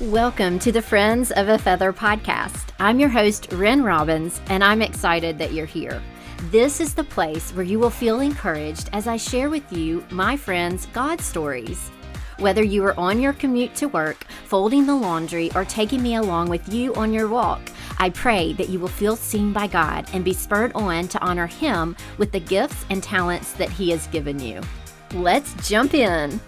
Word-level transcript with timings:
Welcome 0.00 0.58
to 0.58 0.70
the 0.70 0.82
Friends 0.82 1.30
of 1.30 1.48
a 1.48 1.56
Feather 1.56 1.90
podcast. 1.90 2.68
I'm 2.78 3.00
your 3.00 3.08
host, 3.08 3.50
Ren 3.52 3.82
Robbins, 3.82 4.42
and 4.50 4.62
I'm 4.62 4.82
excited 4.82 5.38
that 5.38 5.54
you're 5.54 5.64
here. 5.64 6.02
This 6.50 6.82
is 6.82 6.92
the 6.92 7.02
place 7.02 7.50
where 7.52 7.64
you 7.64 7.78
will 7.78 7.88
feel 7.88 8.20
encouraged 8.20 8.90
as 8.92 9.06
I 9.06 9.16
share 9.16 9.48
with 9.48 9.72
you, 9.72 10.04
my 10.10 10.36
friends, 10.36 10.84
God 10.92 11.22
stories. 11.22 11.88
Whether 12.38 12.62
you 12.62 12.84
are 12.84 13.00
on 13.00 13.18
your 13.18 13.32
commute 13.32 13.74
to 13.76 13.88
work, 13.88 14.24
folding 14.44 14.84
the 14.84 14.94
laundry, 14.94 15.50
or 15.54 15.64
taking 15.64 16.02
me 16.02 16.16
along 16.16 16.50
with 16.50 16.70
you 16.70 16.92
on 16.92 17.14
your 17.14 17.28
walk, 17.28 17.62
I 17.98 18.10
pray 18.10 18.52
that 18.52 18.68
you 18.68 18.78
will 18.78 18.88
feel 18.88 19.16
seen 19.16 19.54
by 19.54 19.66
God 19.66 20.10
and 20.12 20.22
be 20.22 20.34
spurred 20.34 20.72
on 20.74 21.08
to 21.08 21.24
honor 21.24 21.46
Him 21.46 21.96
with 22.18 22.32
the 22.32 22.40
gifts 22.40 22.84
and 22.90 23.02
talents 23.02 23.54
that 23.54 23.70
He 23.70 23.92
has 23.92 24.08
given 24.08 24.40
you. 24.40 24.60
Let's 25.14 25.54
jump 25.66 25.94
in. 25.94 26.38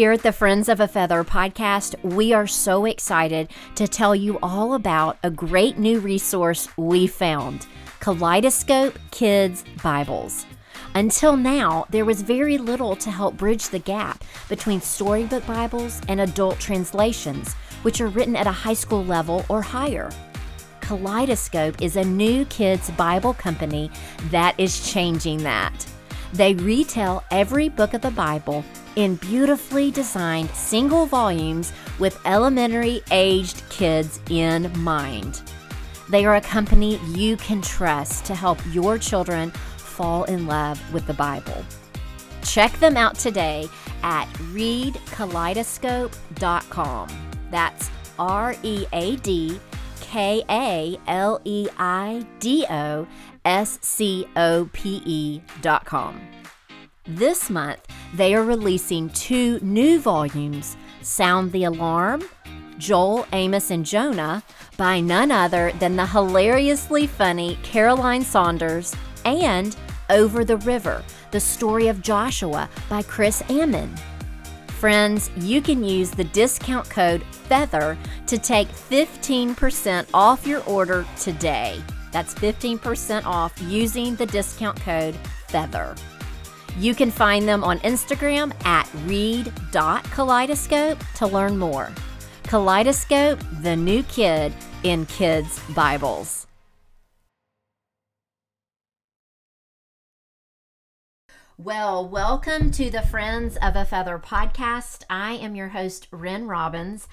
Here 0.00 0.12
at 0.12 0.22
the 0.22 0.32
Friends 0.32 0.70
of 0.70 0.80
a 0.80 0.88
Feather 0.88 1.22
podcast, 1.24 1.94
we 2.02 2.32
are 2.32 2.46
so 2.46 2.86
excited 2.86 3.50
to 3.74 3.86
tell 3.86 4.16
you 4.16 4.38
all 4.42 4.72
about 4.72 5.18
a 5.22 5.30
great 5.30 5.76
new 5.76 6.00
resource 6.00 6.66
we 6.78 7.06
found 7.06 7.66
Kaleidoscope 7.98 8.98
Kids 9.10 9.62
Bibles. 9.82 10.46
Until 10.94 11.36
now, 11.36 11.84
there 11.90 12.06
was 12.06 12.22
very 12.22 12.56
little 12.56 12.96
to 12.96 13.10
help 13.10 13.36
bridge 13.36 13.68
the 13.68 13.78
gap 13.78 14.24
between 14.48 14.80
storybook 14.80 15.46
Bibles 15.46 16.00
and 16.08 16.22
adult 16.22 16.58
translations, 16.58 17.52
which 17.82 18.00
are 18.00 18.08
written 18.08 18.36
at 18.36 18.46
a 18.46 18.50
high 18.50 18.72
school 18.72 19.04
level 19.04 19.44
or 19.50 19.60
higher. 19.60 20.10
Kaleidoscope 20.80 21.82
is 21.82 21.96
a 21.96 22.04
new 22.04 22.46
kids 22.46 22.90
Bible 22.92 23.34
company 23.34 23.90
that 24.30 24.58
is 24.58 24.90
changing 24.90 25.42
that. 25.42 25.86
They 26.32 26.54
retail 26.54 27.24
every 27.30 27.68
book 27.68 27.92
of 27.94 28.02
the 28.02 28.12
Bible 28.12 28.64
in 28.96 29.16
beautifully 29.16 29.90
designed 29.90 30.48
single 30.50 31.06
volumes 31.06 31.72
with 31.98 32.20
elementary 32.24 33.02
aged 33.10 33.68
kids 33.68 34.20
in 34.30 34.70
mind. 34.80 35.42
They 36.08 36.24
are 36.24 36.36
a 36.36 36.40
company 36.40 37.00
you 37.08 37.36
can 37.36 37.60
trust 37.62 38.24
to 38.26 38.34
help 38.34 38.60
your 38.72 38.96
children 38.98 39.50
fall 39.76 40.22
in 40.24 40.46
love 40.46 40.80
with 40.92 41.06
the 41.06 41.14
Bible. 41.14 41.64
Check 42.42 42.72
them 42.80 42.96
out 42.96 43.14
today 43.16 43.68
at 44.02 44.26
readkaleidoscope.com. 44.52 47.08
That's 47.50 47.90
R 48.18 48.54
E 48.62 48.86
A 48.92 49.16
D 49.16 49.58
K 50.00 50.42
A 50.50 50.98
L 51.06 51.40
E 51.44 51.68
I 51.78 52.26
D 52.40 52.66
O 52.68 53.06
S 53.44 53.78
C 53.82 54.26
O 54.36 54.68
P 54.72 55.02
E.com. 55.04 56.20
This 57.06 57.50
month, 57.50 57.80
they 58.14 58.34
are 58.34 58.44
releasing 58.44 59.08
two 59.10 59.58
new 59.60 60.00
volumes 60.00 60.76
Sound 61.02 61.50
the 61.52 61.64
Alarm, 61.64 62.22
Joel, 62.78 63.26
Amos, 63.32 63.70
and 63.70 63.84
Jonah, 63.84 64.42
by 64.76 65.00
none 65.00 65.30
other 65.30 65.72
than 65.78 65.96
the 65.96 66.06
hilariously 66.06 67.06
funny 67.06 67.58
Caroline 67.62 68.22
Saunders, 68.22 68.94
and 69.24 69.76
Over 70.08 70.44
the 70.44 70.58
River, 70.58 71.02
the 71.30 71.40
story 71.40 71.88
of 71.88 72.02
Joshua 72.02 72.68
by 72.88 73.02
Chris 73.02 73.42
Ammon. 73.48 73.94
Friends, 74.78 75.30
you 75.36 75.60
can 75.60 75.84
use 75.84 76.10
the 76.10 76.24
discount 76.24 76.88
code 76.88 77.22
FEATHER 77.32 77.98
to 78.26 78.38
take 78.38 78.68
15% 78.68 80.06
off 80.14 80.46
your 80.46 80.64
order 80.64 81.04
today. 81.18 81.82
That's 82.12 82.34
15% 82.34 83.24
off 83.24 83.52
using 83.62 84.16
the 84.16 84.26
discount 84.26 84.80
code 84.80 85.14
FEATHER. 85.48 85.94
You 86.78 86.94
can 86.94 87.10
find 87.10 87.48
them 87.48 87.64
on 87.64 87.78
Instagram 87.80 88.54
at 88.64 88.88
read.kaleidoscope 89.06 90.98
to 91.16 91.26
learn 91.26 91.58
more. 91.58 91.92
Kaleidoscope, 92.44 93.38
the 93.62 93.76
new 93.76 94.02
kid 94.04 94.52
in 94.82 95.06
kids' 95.06 95.60
Bibles. 95.74 96.46
Well, 101.62 102.08
welcome 102.08 102.70
to 102.70 102.88
the 102.88 103.02
Friends 103.02 103.58
of 103.60 103.76
a 103.76 103.84
Feather 103.84 104.18
podcast. 104.18 105.04
I 105.10 105.32
am 105.34 105.54
your 105.54 105.68
host, 105.68 106.08
Ren 106.10 106.48
Robbins, 106.48 107.06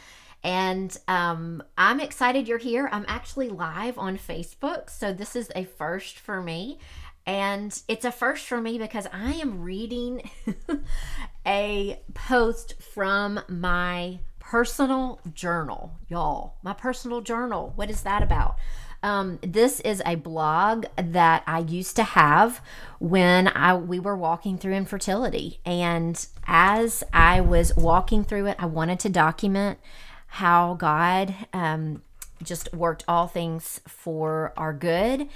and 0.43 0.95
um, 1.07 1.63
I'm 1.77 1.99
excited 1.99 2.47
you're 2.47 2.57
here. 2.57 2.89
I'm 2.91 3.05
actually 3.07 3.49
live 3.49 3.97
on 3.97 4.17
Facebook, 4.17 4.89
so 4.89 5.13
this 5.13 5.35
is 5.35 5.51
a 5.55 5.65
first 5.65 6.17
for 6.19 6.41
me. 6.41 6.79
And 7.25 7.77
it's 7.89 8.05
a 8.05 8.11
first 8.11 8.47
for 8.47 8.61
me 8.61 8.77
because 8.77 9.05
I 9.11 9.33
am 9.33 9.61
reading 9.61 10.29
a 11.45 12.01
post 12.13 12.81
from 12.81 13.41
my 13.49 14.19
personal 14.39 15.19
journal, 15.33 15.99
y'all. 16.07 16.55
My 16.63 16.71
personal 16.71 17.19
journal. 17.19 17.73
What 17.75 17.89
is 17.89 18.03
that 18.03 18.23
about? 18.23 18.55
Um, 19.03 19.39
this 19.41 19.79
is 19.81 20.01
a 20.05 20.15
blog 20.15 20.85
that 20.95 21.43
I 21.45 21.59
used 21.59 21.95
to 21.97 22.03
have 22.03 22.61
when 22.99 23.49
I 23.49 23.75
we 23.75 23.99
were 23.99 24.15
walking 24.15 24.57
through 24.57 24.73
infertility, 24.73 25.59
and 25.65 26.25
as 26.47 27.03
I 27.13 27.41
was 27.41 27.75
walking 27.75 28.23
through 28.23 28.47
it, 28.47 28.55
I 28.57 28.65
wanted 28.65 28.99
to 29.01 29.09
document 29.09 29.79
how 30.27 30.75
God 30.75 31.33
um, 31.53 32.03
just 32.43 32.73
worked 32.73 33.03
all 33.07 33.27
things 33.27 33.81
for 33.88 34.53
our 34.55 34.73
good 34.73 35.27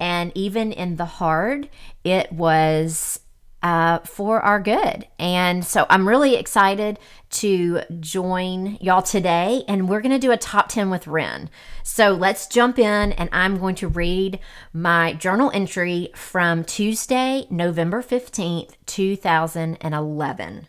and 0.00 0.32
even 0.34 0.72
in 0.72 0.96
the 0.96 1.04
hard, 1.04 1.68
it 2.02 2.32
was 2.32 3.20
uh, 3.62 3.98
for 3.98 4.40
our 4.40 4.58
good. 4.58 5.06
And 5.18 5.62
so 5.62 5.84
I'm 5.90 6.08
really 6.08 6.36
excited 6.36 6.98
to 7.28 7.82
join 8.00 8.78
y'all 8.80 9.02
today. 9.02 9.62
And 9.68 9.86
we're 9.86 10.00
going 10.00 10.12
to 10.12 10.18
do 10.18 10.32
a 10.32 10.38
top 10.38 10.70
10 10.70 10.88
with 10.88 11.06
Ren. 11.06 11.50
So 11.82 12.12
let's 12.12 12.46
jump 12.46 12.78
in, 12.78 13.12
and 13.12 13.28
I'm 13.30 13.58
going 13.58 13.74
to 13.76 13.88
read 13.88 14.40
my 14.72 15.12
journal 15.12 15.50
entry 15.52 16.10
from 16.14 16.64
Tuesday, 16.64 17.46
November 17.50 18.02
15th, 18.02 18.72
2011. 18.86 20.68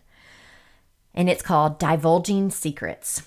And 1.14 1.30
it's 1.30 1.42
called 1.42 1.78
Divulging 1.78 2.50
Secrets. 2.50 3.22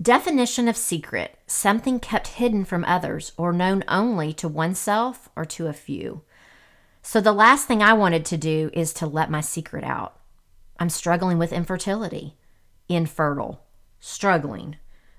Definition 0.00 0.66
of 0.66 0.78
secret 0.78 1.36
something 1.46 2.00
kept 2.00 2.28
hidden 2.28 2.64
from 2.64 2.86
others 2.86 3.32
or 3.36 3.52
known 3.52 3.84
only 3.86 4.32
to 4.32 4.48
oneself 4.48 5.28
or 5.36 5.44
to 5.44 5.66
a 5.66 5.74
few. 5.74 6.22
So, 7.02 7.20
the 7.20 7.34
last 7.34 7.68
thing 7.68 7.82
I 7.82 7.92
wanted 7.92 8.24
to 8.26 8.38
do 8.38 8.70
is 8.72 8.94
to 8.94 9.06
let 9.06 9.30
my 9.30 9.42
secret 9.42 9.84
out. 9.84 10.18
I'm 10.78 10.88
struggling 10.88 11.36
with 11.36 11.52
infertility, 11.52 12.36
infertile, 12.88 13.62
struggling. 13.98 14.76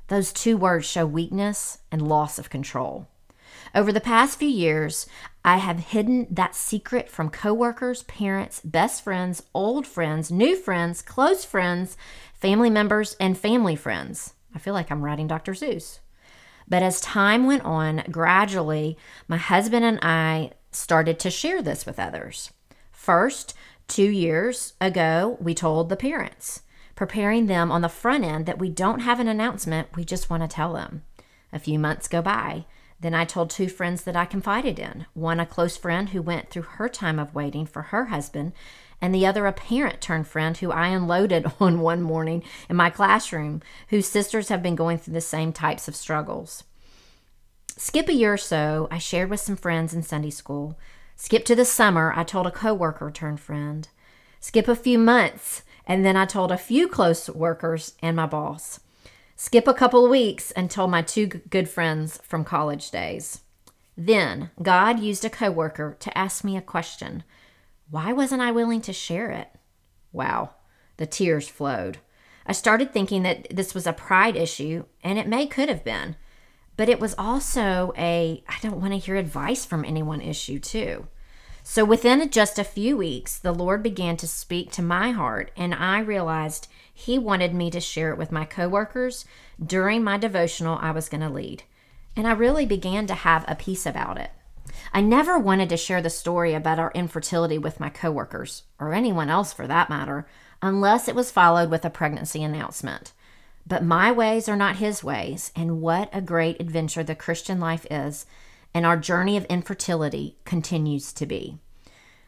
Those 0.07 0.33
two 0.33 0.57
words 0.57 0.87
show 0.87 1.05
weakness 1.05 1.77
and 1.91 2.01
loss 2.07 2.39
of 2.39 2.49
control. 2.49 3.07
Over 3.75 3.91
the 3.91 4.01
past 4.01 4.39
few 4.39 4.49
years, 4.49 5.05
I 5.45 5.57
have 5.57 5.77
hidden 5.77 6.25
that 6.31 6.55
secret 6.55 7.07
from 7.07 7.29
coworkers, 7.29 8.01
parents, 8.03 8.59
best 8.61 9.03
friends, 9.03 9.43
old 9.53 9.85
friends, 9.85 10.31
new 10.31 10.55
friends, 10.55 11.03
close 11.03 11.45
friends, 11.45 11.97
family 12.33 12.71
members, 12.71 13.15
and 13.19 13.37
family 13.37 13.75
friends. 13.75 14.33
I 14.56 14.59
feel 14.59 14.73
like 14.73 14.91
I'm 14.91 15.03
writing 15.03 15.28
Dr. 15.28 15.53
Seuss. 15.53 16.00
But 16.67 16.84
as 16.84 17.01
time 17.01 17.45
went 17.45 17.63
on, 17.63 18.03
gradually, 18.12 18.97
my 19.28 19.38
husband 19.38 19.84
and 19.84 20.00
I 20.01 20.51
started 20.72 21.19
to 21.19 21.29
share 21.29 21.62
this 21.62 21.85
with 21.85 22.00
others. 22.00 22.51
First, 22.91 23.53
two 23.88 24.09
years 24.09 24.73
ago, 24.79 25.38
we 25.41 25.53
told 25.53 25.90
the 25.90 25.97
parents, 25.97 26.61
preparing 26.95 27.47
them 27.47 27.72
on 27.72 27.81
the 27.81 27.90
front 27.90 28.23
end 28.23 28.45
that 28.45 28.59
we 28.59 28.69
don't 28.69 29.00
have 29.01 29.19
an 29.19 29.28
announcement, 29.28 29.90
we 29.95 30.06
just 30.06 30.29
want 30.29 30.44
to 30.44 30.47
tell 30.47 30.73
them. 30.73 31.03
A 31.51 31.59
few 31.59 31.78
months 31.78 32.07
go 32.07 32.22
by. 32.22 32.66
Then 33.01 33.16
I 33.16 33.25
told 33.25 33.50
two 33.50 33.67
friends 33.67 34.03
that 34.03 34.16
I 34.16 34.25
confided 34.25 34.78
in 34.78 35.08
one, 35.14 35.40
a 35.40 35.46
close 35.46 35.75
friend 35.75 36.09
who 36.09 36.22
went 36.22 36.49
through 36.49 36.61
her 36.64 36.87
time 36.87 37.17
of 37.17 37.34
waiting 37.34 37.66
for 37.66 37.81
her 37.84 38.05
husband, 38.05 38.53
and 39.02 39.14
the 39.14 39.25
other 39.25 39.47
a 39.47 39.52
parent 39.52 40.02
turned 40.02 40.28
friend 40.28 40.55
who 40.55 40.72
I 40.72 40.90
unloaded 40.90 41.52
on 41.59 41.79
one 41.79 42.03
morning 42.03 42.43
in 42.70 42.75
my 42.75 42.91
classroom, 42.91 43.64
whose 43.87 44.08
sisters 44.08 44.49
have 44.49 44.61
been 44.61 44.75
going 44.75 44.99
through 44.99 45.16
the 45.16 45.22
same 45.22 45.52
types 45.52 45.87
of 45.87 45.96
struggles. 45.96 46.64
Skip 47.75 48.08
a 48.08 48.14
year 48.14 48.34
or 48.34 48.37
so, 48.37 48.87
I 48.91 48.99
shared 48.99 49.31
with 49.31 49.40
some 49.40 49.55
friends 49.55 49.96
in 49.96 50.03
Sunday 50.03 50.29
school. 50.29 50.78
Skip 51.16 51.43
to 51.46 51.55
the 51.55 51.66
summer, 51.66 52.14
I 52.16 52.23
told 52.23 52.46
a 52.46 52.52
coworker 52.52 53.09
turned 53.09 53.40
friend. 53.40 53.87
Skip 54.40 54.67
a 54.67 54.75
few 54.75 54.99
months, 54.99 55.64
and 55.87 56.05
then 56.05 56.16
I 56.16 56.25
told 56.25 56.52
a 56.52 56.58
few 56.58 56.87
close 56.87 57.28
workers 57.31 57.96
and 58.03 58.16
my 58.16 58.28
boss. 58.28 58.79
Skip 59.43 59.67
a 59.67 59.73
couple 59.73 60.08
weeks 60.08 60.52
told 60.70 60.91
my 60.91 61.02
two 61.02 61.26
good 61.26 61.67
friends 61.67 62.20
from 62.22 62.43
college 62.43 62.91
days. 62.91 63.41
Then 63.97 64.52
God 64.61 64.99
used 64.99 65.26
a 65.26 65.32
coworker 65.32 65.97
to 65.99 66.16
ask 66.16 66.43
me 66.43 66.55
a 66.55 66.61
question 66.61 67.23
why 67.90 68.14
wasn't 68.14 68.43
I 68.43 68.52
willing 68.52 68.82
to 68.82 68.93
share 68.93 69.32
it? 69.32 69.49
Wow, 70.11 70.52
the 70.97 71.08
tears 71.08 71.47
flowed. 71.47 71.97
I 72.46 72.52
started 72.52 72.93
thinking 72.93 73.23
that 73.23 73.47
this 73.49 73.73
was 73.73 73.88
a 73.88 73.93
pride 73.93 74.35
issue, 74.35 74.85
and 75.03 75.17
it 75.17 75.28
may 75.28 75.47
could 75.47 75.70
have 75.70 75.84
been, 75.84 76.17
but 76.78 76.87
it 76.87 76.99
was 76.99 77.16
also 77.17 77.94
a 77.97 78.44
I 78.47 78.58
don't 78.61 78.79
want 78.79 78.94
to 78.94 78.99
hear 78.99 79.16
advice 79.16 79.66
from 79.66 79.84
anyone 79.84 80.22
issue, 80.22 80.59
too. 80.59 81.08
So 81.64 81.84
within 81.84 82.29
just 82.29 82.59
a 82.59 82.64
few 82.64 82.96
weeks, 82.96 83.40
the 83.40 83.53
Lord 83.53 83.82
began 83.82 84.17
to 84.17 84.28
speak 84.28 84.72
to 84.73 84.84
my 84.84 85.11
heart, 85.11 85.49
and 85.58 85.73
I 85.73 85.99
realized 85.99 86.67
He 87.01 87.17
wanted 87.17 87.55
me 87.55 87.71
to 87.71 87.79
share 87.79 88.11
it 88.11 88.19
with 88.19 88.31
my 88.31 88.45
coworkers 88.45 89.25
during 89.63 90.03
my 90.03 90.17
devotional 90.17 90.77
I 90.79 90.91
was 90.91 91.09
going 91.09 91.21
to 91.21 91.29
lead. 91.29 91.63
And 92.15 92.27
I 92.27 92.31
really 92.33 92.67
began 92.67 93.07
to 93.07 93.15
have 93.15 93.43
a 93.47 93.55
peace 93.55 93.87
about 93.87 94.19
it. 94.19 94.29
I 94.93 95.01
never 95.01 95.39
wanted 95.39 95.67
to 95.69 95.77
share 95.77 96.03
the 96.03 96.11
story 96.11 96.53
about 96.53 96.77
our 96.77 96.91
infertility 96.93 97.57
with 97.57 97.79
my 97.79 97.89
coworkers, 97.89 98.63
or 98.79 98.93
anyone 98.93 99.29
else 99.29 99.51
for 99.51 99.65
that 99.65 99.89
matter, 99.89 100.27
unless 100.61 101.07
it 101.07 101.15
was 101.15 101.31
followed 101.31 101.71
with 101.71 101.83
a 101.85 101.89
pregnancy 101.89 102.43
announcement. 102.43 103.13
But 103.65 103.83
my 103.83 104.11
ways 104.11 104.47
are 104.47 104.55
not 104.55 104.75
his 104.75 105.03
ways, 105.03 105.51
and 105.55 105.81
what 105.81 106.07
a 106.13 106.21
great 106.21 106.61
adventure 106.61 107.03
the 107.03 107.15
Christian 107.15 107.59
life 107.59 107.87
is, 107.89 108.27
and 108.75 108.85
our 108.85 108.95
journey 108.95 109.37
of 109.37 109.45
infertility 109.45 110.37
continues 110.45 111.11
to 111.13 111.25
be. 111.25 111.57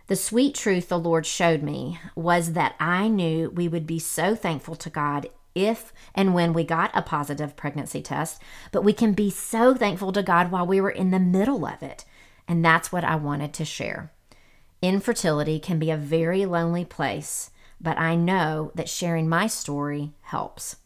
The 0.08 0.16
sweet 0.18 0.54
truth 0.54 0.90
the 0.90 1.00
Lord 1.00 1.26
showed 1.26 1.64
me 1.64 2.00
was 2.14 2.54
that 2.54 2.76
I 2.80 3.08
knew 3.08 3.50
we 3.50 3.70
would 3.70 3.88
be 3.88 4.00
so 4.00 4.36
thankful 4.36 4.76
to 4.76 4.90
God 4.90 5.30
if 5.56 5.94
and 6.14 6.34
when 6.34 6.52
we 6.52 6.64
got 6.64 6.92
a 6.94 7.02
positive 7.02 7.56
pregnancy 7.56 8.02
test, 8.02 8.42
but 8.72 8.84
we 8.84 8.92
can 8.92 9.14
be 9.14 9.30
so 9.30 9.74
thankful 9.74 10.12
to 10.12 10.24
God 10.24 10.52
while 10.52 10.68
we 10.68 10.82
were 10.82 10.90
in 10.90 11.12
the 11.12 11.20
middle 11.20 11.66
of 11.66 11.82
it. 11.82 12.04
And 12.48 12.66
that's 12.66 12.92
what 12.92 13.06
I 13.06 13.16
wanted 13.16 13.54
to 13.54 13.66
share. 13.66 14.12
Infertility 14.82 15.60
can 15.60 15.80
be 15.80 15.90
a 15.90 15.98
very 15.98 16.46
lonely 16.46 16.84
place, 16.84 17.52
but 17.80 17.98
I 17.98 18.16
know 18.16 18.72
that 18.76 18.90
sharing 18.90 19.30
my 19.30 19.48
story 19.48 20.12
helps. 20.24 20.78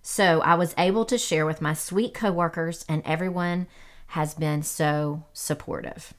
So 0.00 0.40
I 0.40 0.54
was 0.54 0.74
able 0.78 1.04
to 1.04 1.18
share 1.18 1.44
with 1.44 1.60
my 1.60 1.74
sweet 1.74 2.14
coworkers, 2.14 2.86
and 2.88 3.02
everyone 3.04 3.66
has 4.08 4.32
been 4.34 4.62
so 4.62 5.24
supportive. 5.34 6.14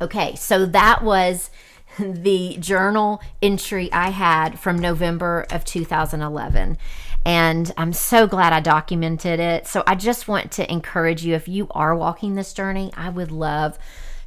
Okay, 0.00 0.34
so 0.34 0.64
that 0.66 1.04
was 1.04 1.50
the 1.98 2.56
journal 2.58 3.20
entry 3.42 3.92
I 3.92 4.10
had 4.10 4.58
from 4.58 4.78
November 4.78 5.46
of 5.50 5.64
2011. 5.64 6.78
And 7.26 7.72
I'm 7.76 7.92
so 7.92 8.26
glad 8.26 8.54
I 8.54 8.60
documented 8.60 9.40
it. 9.40 9.66
So 9.66 9.82
I 9.86 9.94
just 9.94 10.26
want 10.26 10.52
to 10.52 10.72
encourage 10.72 11.24
you 11.24 11.34
if 11.34 11.48
you 11.48 11.66
are 11.72 11.94
walking 11.94 12.34
this 12.34 12.54
journey, 12.54 12.90
I 12.96 13.10
would 13.10 13.30
love 13.30 13.78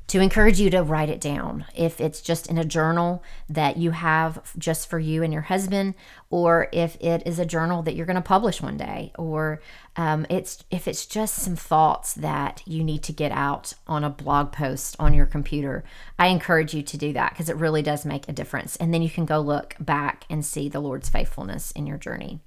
to 0.07 0.19
encourage 0.19 0.59
you 0.59 0.69
to 0.69 0.83
write 0.83 1.09
it 1.09 1.21
down. 1.21 1.65
If 1.75 2.01
it's 2.01 2.21
just 2.21 2.47
in 2.47 2.57
a 2.57 2.65
journal 2.65 3.23
that 3.49 3.77
you 3.77 3.91
have 3.91 4.41
just 4.57 4.89
for 4.89 4.99
you 4.99 5.23
and 5.23 5.31
your 5.31 5.43
husband, 5.43 5.95
or 6.29 6.67
if 6.71 6.97
it 6.99 7.23
is 7.25 7.39
a 7.39 7.45
journal 7.45 7.81
that 7.83 7.95
you're 7.95 8.05
going 8.05 8.15
to 8.15 8.21
publish 8.21 8.61
one 8.61 8.77
day, 8.77 9.11
or 9.17 9.61
um, 9.95 10.25
it's 10.29 10.63
if 10.69 10.87
it's 10.87 11.05
just 11.05 11.35
some 11.35 11.55
thoughts 11.55 12.13
that 12.15 12.61
you 12.65 12.83
need 12.83 13.03
to 13.03 13.13
get 13.13 13.31
out 13.31 13.73
on 13.87 14.03
a 14.03 14.09
blog 14.09 14.51
post 14.51 14.95
on 14.99 15.13
your 15.13 15.25
computer, 15.25 15.83
I 16.19 16.27
encourage 16.27 16.73
you 16.73 16.83
to 16.83 16.97
do 16.97 17.13
that 17.13 17.31
because 17.31 17.49
it 17.49 17.55
really 17.55 17.81
does 17.81 18.05
make 18.05 18.27
a 18.27 18.33
difference. 18.33 18.75
And 18.75 18.93
then 18.93 19.01
you 19.01 19.09
can 19.09 19.25
go 19.25 19.39
look 19.39 19.75
back 19.79 20.25
and 20.29 20.45
see 20.45 20.67
the 20.67 20.81
Lord's 20.81 21.09
faithfulness 21.09 21.71
in 21.71 21.87
your 21.87 21.97
journey. 21.97 22.39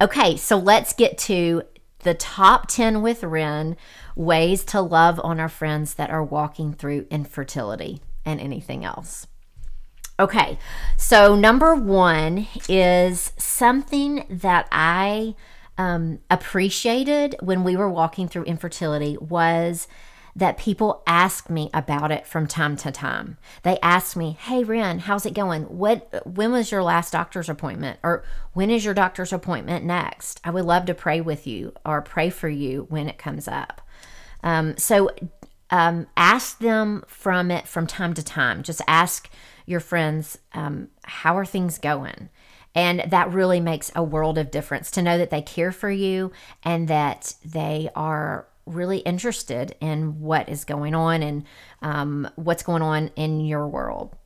Okay, 0.00 0.36
so 0.36 0.56
let's 0.56 0.94
get 0.94 1.18
to 1.18 1.62
the 2.02 2.14
top 2.14 2.68
10 2.68 3.02
with 3.02 3.22
Ren 3.22 3.76
ways 4.16 4.64
to 4.64 4.80
love 4.80 5.20
on 5.22 5.40
our 5.40 5.48
friends 5.48 5.94
that 5.94 6.10
are 6.10 6.24
walking 6.24 6.72
through 6.72 7.06
infertility 7.10 8.00
and 8.24 8.40
anything 8.40 8.84
else. 8.84 9.26
Okay, 10.18 10.58
so 10.98 11.34
number 11.34 11.74
one 11.74 12.46
is 12.68 13.32
something 13.38 14.26
that 14.28 14.68
I 14.70 15.34
um, 15.78 16.18
appreciated 16.28 17.36
when 17.40 17.64
we 17.64 17.74
were 17.74 17.88
walking 17.88 18.28
through 18.28 18.44
infertility 18.44 19.16
was 19.18 19.88
that 20.36 20.58
people 20.58 21.02
ask 21.06 21.50
me 21.50 21.70
about 21.74 22.10
it 22.10 22.26
from 22.26 22.46
time 22.46 22.76
to 22.76 22.90
time. 22.90 23.36
They 23.62 23.78
ask 23.80 24.16
me, 24.16 24.36
"Hey 24.40 24.64
Ren, 24.64 25.00
how's 25.00 25.26
it 25.26 25.34
going? 25.34 25.64
What 25.64 26.22
when 26.26 26.52
was 26.52 26.70
your 26.70 26.82
last 26.82 27.12
doctor's 27.12 27.48
appointment 27.48 27.98
or 28.02 28.24
when 28.52 28.70
is 28.70 28.84
your 28.84 28.94
doctor's 28.94 29.32
appointment 29.32 29.84
next? 29.84 30.40
I 30.44 30.50
would 30.50 30.64
love 30.64 30.86
to 30.86 30.94
pray 30.94 31.20
with 31.20 31.46
you 31.46 31.72
or 31.84 32.02
pray 32.02 32.30
for 32.30 32.48
you 32.48 32.86
when 32.88 33.08
it 33.08 33.18
comes 33.18 33.48
up." 33.48 33.80
Um, 34.42 34.76
so 34.76 35.10
um, 35.70 36.06
ask 36.16 36.58
them 36.58 37.04
from 37.06 37.50
it 37.50 37.68
from 37.68 37.86
time 37.86 38.14
to 38.14 38.24
time. 38.24 38.62
Just 38.62 38.82
ask 38.88 39.28
your 39.66 39.80
friends, 39.80 40.38
um, 40.54 40.88
"How 41.04 41.36
are 41.36 41.44
things 41.46 41.78
going?" 41.78 42.28
And 42.74 43.04
that 43.08 43.32
really 43.32 43.60
makes 43.60 43.90
a 43.96 44.02
world 44.02 44.38
of 44.38 44.50
difference 44.50 44.92
to 44.92 45.02
know 45.02 45.18
that 45.18 45.30
they 45.30 45.42
care 45.42 45.72
for 45.72 45.90
you 45.90 46.30
and 46.62 46.86
that 46.86 47.34
they 47.44 47.90
are 47.96 48.46
really 48.74 48.98
interested 48.98 49.74
in 49.80 50.20
what 50.20 50.48
is 50.48 50.64
going 50.64 50.94
on 50.94 51.22
and 51.22 51.44
um, 51.82 52.30
what's 52.36 52.62
going 52.62 52.82
on 52.82 53.08
in 53.16 53.40
your 53.40 53.66
world. 53.66 54.16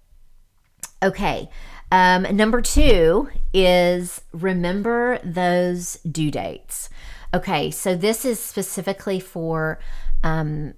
Okay, 1.02 1.48
um, 1.92 2.22
number 2.34 2.62
two 2.62 3.28
is 3.52 4.20
remember 4.32 5.18
those 5.22 5.98
due 6.10 6.30
dates. 6.30 6.88
Okay, 7.34 7.70
so 7.70 7.96
this 7.96 8.24
is 8.24 8.38
specifically 8.40 9.20
for 9.20 9.78
um, 10.22 10.74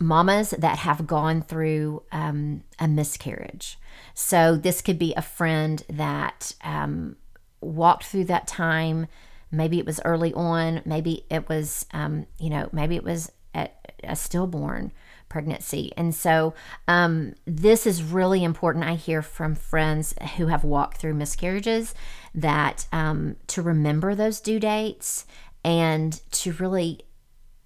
mamas 0.00 0.50
that 0.50 0.78
have 0.78 1.06
gone 1.06 1.42
through 1.42 2.02
um, 2.10 2.64
a 2.78 2.88
miscarriage. 2.88 3.78
So 4.14 4.56
this 4.56 4.80
could 4.80 4.98
be 4.98 5.14
a 5.14 5.22
friend 5.22 5.84
that 5.88 6.52
um, 6.62 7.16
walked 7.60 8.04
through 8.04 8.24
that 8.24 8.46
time 8.46 9.06
Maybe 9.50 9.78
it 9.78 9.86
was 9.86 10.00
early 10.04 10.32
on. 10.34 10.82
Maybe 10.84 11.24
it 11.30 11.48
was, 11.48 11.86
um, 11.92 12.26
you 12.38 12.50
know, 12.50 12.68
maybe 12.72 12.96
it 12.96 13.04
was 13.04 13.32
at 13.54 13.94
a 14.04 14.14
stillborn 14.14 14.92
pregnancy. 15.28 15.92
And 15.96 16.14
so 16.14 16.54
um, 16.86 17.34
this 17.46 17.86
is 17.86 18.02
really 18.02 18.44
important. 18.44 18.84
I 18.84 18.94
hear 18.94 19.22
from 19.22 19.54
friends 19.54 20.14
who 20.36 20.46
have 20.46 20.64
walked 20.64 20.98
through 20.98 21.14
miscarriages 21.14 21.94
that 22.34 22.86
um, 22.92 23.36
to 23.48 23.62
remember 23.62 24.14
those 24.14 24.40
due 24.40 24.60
dates 24.60 25.26
and 25.64 26.20
to 26.32 26.52
really 26.52 27.00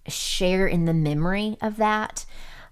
share 0.09 0.67
in 0.67 0.87
the 0.87 0.95
memory 0.95 1.57
of 1.61 1.77
that. 1.77 2.25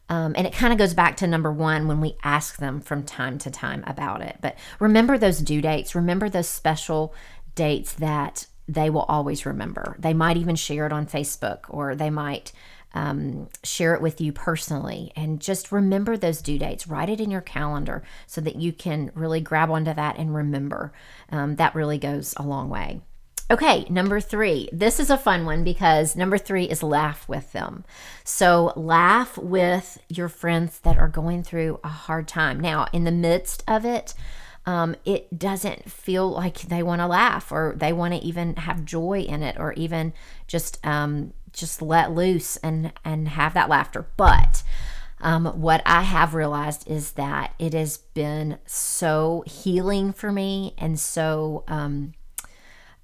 Um, 0.08 0.34
and 0.36 0.44
it 0.44 0.52
kind 0.52 0.72
of 0.72 0.78
goes 0.78 0.92
back 0.92 1.16
to 1.18 1.26
number 1.28 1.52
one 1.52 1.86
when 1.86 2.00
we 2.00 2.16
ask 2.24 2.56
them 2.56 2.80
from 2.80 3.04
time 3.04 3.38
to 3.38 3.50
time 3.50 3.84
about 3.86 4.22
it. 4.22 4.38
But 4.40 4.58
remember 4.80 5.16
those 5.16 5.38
due 5.38 5.60
dates, 5.60 5.94
remember 5.94 6.28
those 6.28 6.48
special 6.48 7.14
dates 7.54 7.92
that 7.94 8.46
they 8.70 8.88
will 8.88 9.02
always 9.02 9.44
remember. 9.44 9.96
They 9.98 10.14
might 10.14 10.36
even 10.36 10.56
share 10.56 10.86
it 10.86 10.92
on 10.92 11.06
Facebook 11.06 11.64
or 11.68 11.94
they 11.94 12.10
might 12.10 12.52
um, 12.94 13.48
share 13.62 13.94
it 13.94 14.02
with 14.02 14.20
you 14.20 14.32
personally. 14.32 15.12
And 15.16 15.40
just 15.40 15.72
remember 15.72 16.16
those 16.16 16.42
due 16.42 16.58
dates. 16.58 16.88
Write 16.88 17.08
it 17.08 17.20
in 17.20 17.30
your 17.30 17.40
calendar 17.40 18.02
so 18.26 18.40
that 18.40 18.56
you 18.56 18.72
can 18.72 19.10
really 19.14 19.40
grab 19.40 19.70
onto 19.70 19.94
that 19.94 20.18
and 20.18 20.34
remember. 20.34 20.92
Um, 21.30 21.56
that 21.56 21.74
really 21.74 21.98
goes 21.98 22.34
a 22.36 22.42
long 22.42 22.68
way. 22.68 23.00
Okay, 23.50 23.84
number 23.90 24.20
three. 24.20 24.68
This 24.72 25.00
is 25.00 25.10
a 25.10 25.18
fun 25.18 25.44
one 25.44 25.64
because 25.64 26.14
number 26.14 26.38
three 26.38 26.66
is 26.66 26.84
laugh 26.84 27.28
with 27.28 27.50
them. 27.50 27.84
So, 28.22 28.72
laugh 28.76 29.36
with 29.36 30.00
your 30.08 30.28
friends 30.28 30.78
that 30.80 30.98
are 30.98 31.08
going 31.08 31.42
through 31.42 31.80
a 31.82 31.88
hard 31.88 32.28
time. 32.28 32.60
Now, 32.60 32.86
in 32.92 33.02
the 33.02 33.10
midst 33.10 33.64
of 33.66 33.84
it, 33.84 34.14
um, 34.66 34.94
it 35.04 35.38
doesn't 35.38 35.90
feel 35.90 36.30
like 36.30 36.62
they 36.62 36.82
want 36.82 37.00
to 37.00 37.06
laugh 37.06 37.50
or 37.50 37.74
they 37.76 37.92
want 37.92 38.14
to 38.14 38.20
even 38.20 38.56
have 38.56 38.84
joy 38.84 39.20
in 39.20 39.42
it 39.42 39.56
or 39.58 39.72
even 39.74 40.12
just 40.46 40.84
um, 40.86 41.32
just 41.52 41.80
let 41.82 42.12
loose 42.12 42.56
and 42.58 42.92
and 43.04 43.28
have 43.28 43.54
that 43.54 43.68
laughter. 43.68 44.06
But 44.16 44.62
um, 45.20 45.46
what 45.46 45.82
I 45.84 46.02
have 46.02 46.34
realized 46.34 46.88
is 46.88 47.12
that 47.12 47.54
it 47.58 47.74
has 47.74 47.98
been 47.98 48.58
so 48.66 49.44
healing 49.46 50.12
for 50.12 50.32
me 50.32 50.74
and 50.78 50.98
so 50.98 51.64
um, 51.68 52.14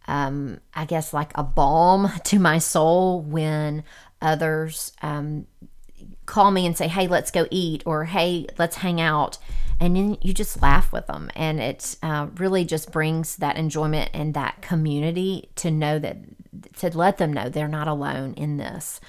um, 0.09 0.61
I 0.75 0.85
guess 0.85 1.13
like 1.13 1.33
a 1.35 1.43
balm 1.43 2.11
to 2.25 2.39
my 2.39 2.59
soul 2.59 3.21
when 3.23 3.85
others 4.21 4.93
um, 5.03 5.47
call 6.27 6.51
me 6.51 6.67
and 6.67 6.77
say, 6.77 6.89
"Hey, 6.89 7.09
let's 7.09 7.31
go 7.31 7.47
eat," 7.51 7.83
or 7.87 8.05
"Hey, 8.05 8.47
let's 8.59 8.77
hang 8.77 9.01
out." 9.01 9.39
And 9.81 9.97
then 9.97 10.17
you 10.23 10.33
just 10.33 10.63
laugh 10.63 10.93
with 10.93 11.07
them 11.07 11.31
and 11.35 11.61
it 11.61 11.97
uh, 12.03 12.29
really 12.37 12.65
just 12.65 12.93
brings 12.93 13.37
that 13.37 13.57
enjoyment 13.57 14.11
and 14.15 14.35
that 14.35 14.63
community 14.63 15.51
to 15.57 15.71
know 15.71 15.99
that 15.99 16.19
to 16.77 16.97
let 16.97 17.19
them 17.19 17.33
know 17.33 17.49
they're 17.49 17.69
not 17.69 17.89
alone 17.89 18.35
in 18.35 18.57
this 18.57 19.01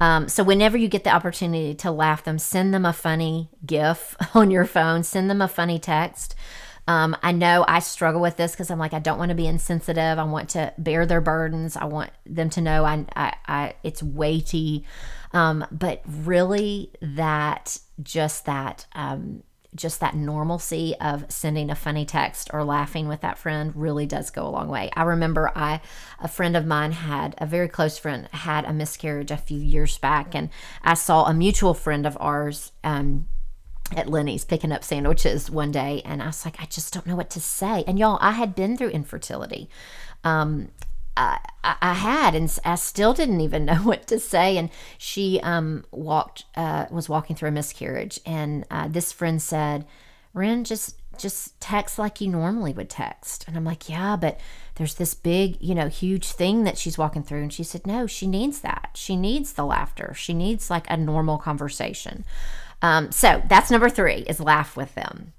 um, 0.00 0.28
so 0.28 0.44
whenever 0.44 0.76
you 0.76 0.88
get 0.88 1.04
the 1.04 1.14
opportunity 1.14 1.74
to 1.74 1.90
laugh 1.90 2.24
them 2.24 2.38
send 2.38 2.74
them 2.74 2.84
a 2.84 2.92
funny 2.92 3.50
gif 3.64 4.16
on 4.34 4.50
your 4.50 4.64
phone 4.64 5.02
send 5.02 5.30
them 5.30 5.42
a 5.42 5.48
funny 5.48 5.78
text 5.78 6.34
um, 6.88 7.14
I 7.22 7.32
know 7.32 7.66
I 7.68 7.80
struggle 7.80 8.22
with 8.22 8.38
this 8.38 8.52
because 8.52 8.70
I'm 8.70 8.78
like, 8.78 8.94
I 8.94 8.98
don't 8.98 9.18
want 9.18 9.28
to 9.28 9.34
be 9.34 9.46
insensitive. 9.46 10.18
I 10.18 10.24
want 10.24 10.48
to 10.50 10.72
bear 10.78 11.04
their 11.04 11.20
burdens. 11.20 11.76
I 11.76 11.84
want 11.84 12.10
them 12.24 12.48
to 12.48 12.62
know 12.62 12.82
I, 12.86 13.04
I, 13.14 13.34
I 13.46 13.74
it's 13.82 14.02
weighty. 14.02 14.86
Um, 15.34 15.66
but 15.70 16.00
really, 16.06 16.90
that 17.02 17.78
just 18.02 18.46
that 18.46 18.86
um, 18.94 19.42
just 19.78 20.00
that 20.00 20.14
normalcy 20.14 20.94
of 21.00 21.24
sending 21.30 21.70
a 21.70 21.74
funny 21.74 22.04
text 22.04 22.50
or 22.52 22.62
laughing 22.64 23.08
with 23.08 23.22
that 23.22 23.38
friend 23.38 23.72
really 23.74 24.04
does 24.04 24.28
go 24.28 24.46
a 24.46 24.50
long 24.50 24.68
way. 24.68 24.90
I 24.94 25.04
remember 25.04 25.50
I 25.54 25.80
a 26.20 26.28
friend 26.28 26.56
of 26.56 26.66
mine 26.66 26.92
had 26.92 27.34
a 27.38 27.46
very 27.46 27.68
close 27.68 27.96
friend 27.96 28.28
had 28.32 28.66
a 28.66 28.72
miscarriage 28.74 29.30
a 29.30 29.36
few 29.38 29.58
years 29.58 29.96
back 29.96 30.34
and 30.34 30.50
I 30.82 30.94
saw 30.94 31.24
a 31.24 31.32
mutual 31.32 31.72
friend 31.72 32.06
of 32.06 32.18
ours 32.20 32.72
um, 32.84 33.26
at 33.96 34.08
Lenny's 34.08 34.44
picking 34.44 34.72
up 34.72 34.84
sandwiches 34.84 35.50
one 35.50 35.72
day, 35.72 36.02
and 36.04 36.22
I 36.22 36.26
was 36.26 36.44
like, 36.44 36.60
I 36.60 36.66
just 36.66 36.92
don't 36.92 37.06
know 37.06 37.16
what 37.16 37.30
to 37.30 37.40
say. 37.40 37.84
And 37.86 37.98
y'all, 37.98 38.18
I 38.20 38.32
had 38.32 38.54
been 38.54 38.76
through 38.76 38.90
infertility. 38.90 39.68
Um, 40.24 40.68
I, 41.18 41.76
I 41.82 41.94
had, 41.94 42.34
and 42.34 42.58
I 42.64 42.76
still 42.76 43.12
didn't 43.12 43.40
even 43.40 43.64
know 43.66 43.76
what 43.76 44.06
to 44.08 44.18
say. 44.18 44.56
And 44.56 44.70
she 44.96 45.40
um, 45.42 45.84
walked, 45.90 46.44
uh, 46.54 46.86
was 46.90 47.08
walking 47.08 47.36
through 47.36 47.50
a 47.50 47.52
miscarriage, 47.52 48.20
and 48.24 48.64
uh, 48.70 48.88
this 48.88 49.12
friend 49.12 49.42
said, 49.42 49.86
"Ren, 50.32 50.64
just 50.64 50.96
just 51.18 51.60
text 51.60 51.98
like 51.98 52.20
you 52.20 52.28
normally 52.28 52.72
would 52.72 52.88
text." 52.88 53.44
And 53.46 53.56
I'm 53.56 53.64
like, 53.64 53.88
"Yeah, 53.88 54.16
but 54.16 54.38
there's 54.76 54.94
this 54.94 55.14
big, 55.14 55.60
you 55.60 55.74
know, 55.74 55.88
huge 55.88 56.30
thing 56.30 56.64
that 56.64 56.78
she's 56.78 56.98
walking 56.98 57.22
through." 57.22 57.42
And 57.42 57.52
she 57.52 57.64
said, 57.64 57.86
"No, 57.86 58.06
she 58.06 58.26
needs 58.26 58.60
that. 58.60 58.90
She 58.94 59.16
needs 59.16 59.52
the 59.52 59.66
laughter. 59.66 60.14
She 60.14 60.32
needs 60.34 60.70
like 60.70 60.88
a 60.88 60.96
normal 60.96 61.38
conversation." 61.38 62.24
Um, 62.80 63.10
so 63.10 63.42
that's 63.48 63.72
number 63.72 63.88
three 63.88 64.24
is 64.28 64.38
laugh 64.38 64.76
with 64.76 64.94
them. 64.94 65.32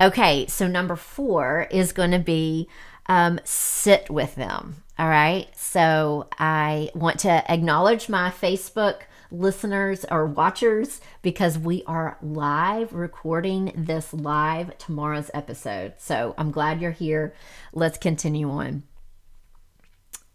Okay, 0.00 0.46
so 0.46 0.66
number 0.66 0.96
four 0.96 1.68
is 1.70 1.92
going 1.92 2.12
to 2.12 2.18
be 2.18 2.68
um, 3.10 3.40
sit 3.42 4.08
with 4.08 4.36
them. 4.36 4.84
All 4.96 5.08
right, 5.08 5.48
so 5.56 6.28
I 6.38 6.90
want 6.94 7.18
to 7.20 7.50
acknowledge 7.50 8.08
my 8.08 8.30
Facebook 8.30 9.00
listeners 9.32 10.04
or 10.10 10.26
watchers 10.26 11.00
because 11.20 11.58
we 11.58 11.82
are 11.86 12.18
live 12.22 12.92
recording 12.92 13.72
this 13.74 14.14
live 14.14 14.78
tomorrow's 14.78 15.30
episode. 15.34 15.94
So 15.98 16.36
I'm 16.38 16.52
glad 16.52 16.80
you're 16.80 16.92
here. 16.92 17.34
Let's 17.72 17.98
continue 17.98 18.48
on. 18.48 18.84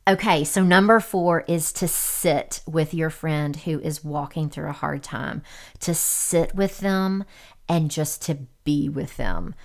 Okay, 0.08 0.44
so 0.44 0.62
number 0.62 1.00
four 1.00 1.46
is 1.48 1.72
to 1.74 1.88
sit 1.88 2.60
with 2.68 2.94
your 2.94 3.10
friend 3.10 3.56
who 3.56 3.80
is 3.80 4.04
walking 4.04 4.50
through 4.50 4.70
a 4.70 4.74
hard 4.74 5.02
time, 5.02 5.44
to 5.80 5.94
sit 5.94 6.54
with 6.54 6.80
them 6.80 7.24
and 7.70 7.90
just 7.90 8.22
to 8.24 8.40
be 8.66 8.90
with 8.90 9.16
them. 9.16 9.56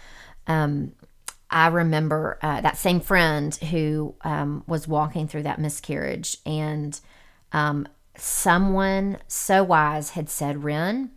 Um, 0.46 0.92
I 1.50 1.66
remember 1.68 2.38
uh, 2.42 2.60
that 2.60 2.78
same 2.78 3.00
friend 3.00 3.54
who 3.56 4.14
um, 4.22 4.62
was 4.66 4.86
walking 4.86 5.26
through 5.26 5.42
that 5.44 5.58
miscarriage, 5.58 6.36
and 6.46 6.98
um, 7.52 7.88
someone 8.16 9.18
so 9.26 9.64
wise 9.64 10.10
had 10.10 10.28
said, 10.28 10.62
Ren, 10.62 11.10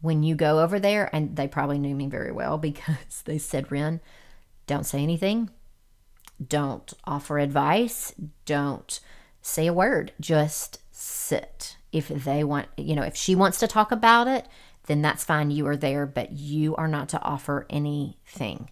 when 0.00 0.22
you 0.22 0.34
go 0.34 0.60
over 0.62 0.78
there, 0.78 1.10
and 1.12 1.36
they 1.36 1.48
probably 1.48 1.78
knew 1.78 1.94
me 1.94 2.06
very 2.06 2.30
well 2.30 2.58
because 2.70 3.22
they 3.24 3.38
said, 3.38 3.72
Ren, 3.72 4.00
don't 4.66 4.86
say 4.86 5.02
anything, 5.02 5.50
don't 6.48 6.92
offer 7.04 7.38
advice. 7.38 8.12
Don't 8.44 9.00
say 9.40 9.66
a 9.66 9.72
word. 9.72 10.12
Just 10.20 10.80
sit. 10.90 11.76
If 11.92 12.08
they 12.08 12.42
want, 12.42 12.68
you 12.76 12.96
know, 12.96 13.02
if 13.02 13.16
she 13.16 13.34
wants 13.34 13.60
to 13.60 13.68
talk 13.68 13.92
about 13.92 14.26
it, 14.26 14.48
then 14.86 15.00
that's 15.00 15.24
fine. 15.24 15.50
You 15.50 15.66
are 15.68 15.76
there, 15.76 16.06
but 16.06 16.32
you 16.32 16.74
are 16.76 16.88
not 16.88 17.08
to 17.10 17.22
offer 17.22 17.66
anything. 17.70 18.68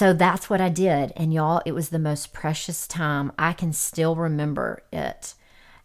So 0.00 0.14
that's 0.14 0.48
what 0.48 0.62
I 0.62 0.70
did. 0.70 1.12
And 1.14 1.30
y'all, 1.30 1.60
it 1.66 1.72
was 1.72 1.90
the 1.90 1.98
most 1.98 2.32
precious 2.32 2.86
time. 2.86 3.32
I 3.38 3.52
can 3.52 3.74
still 3.74 4.16
remember 4.16 4.82
it. 4.90 5.34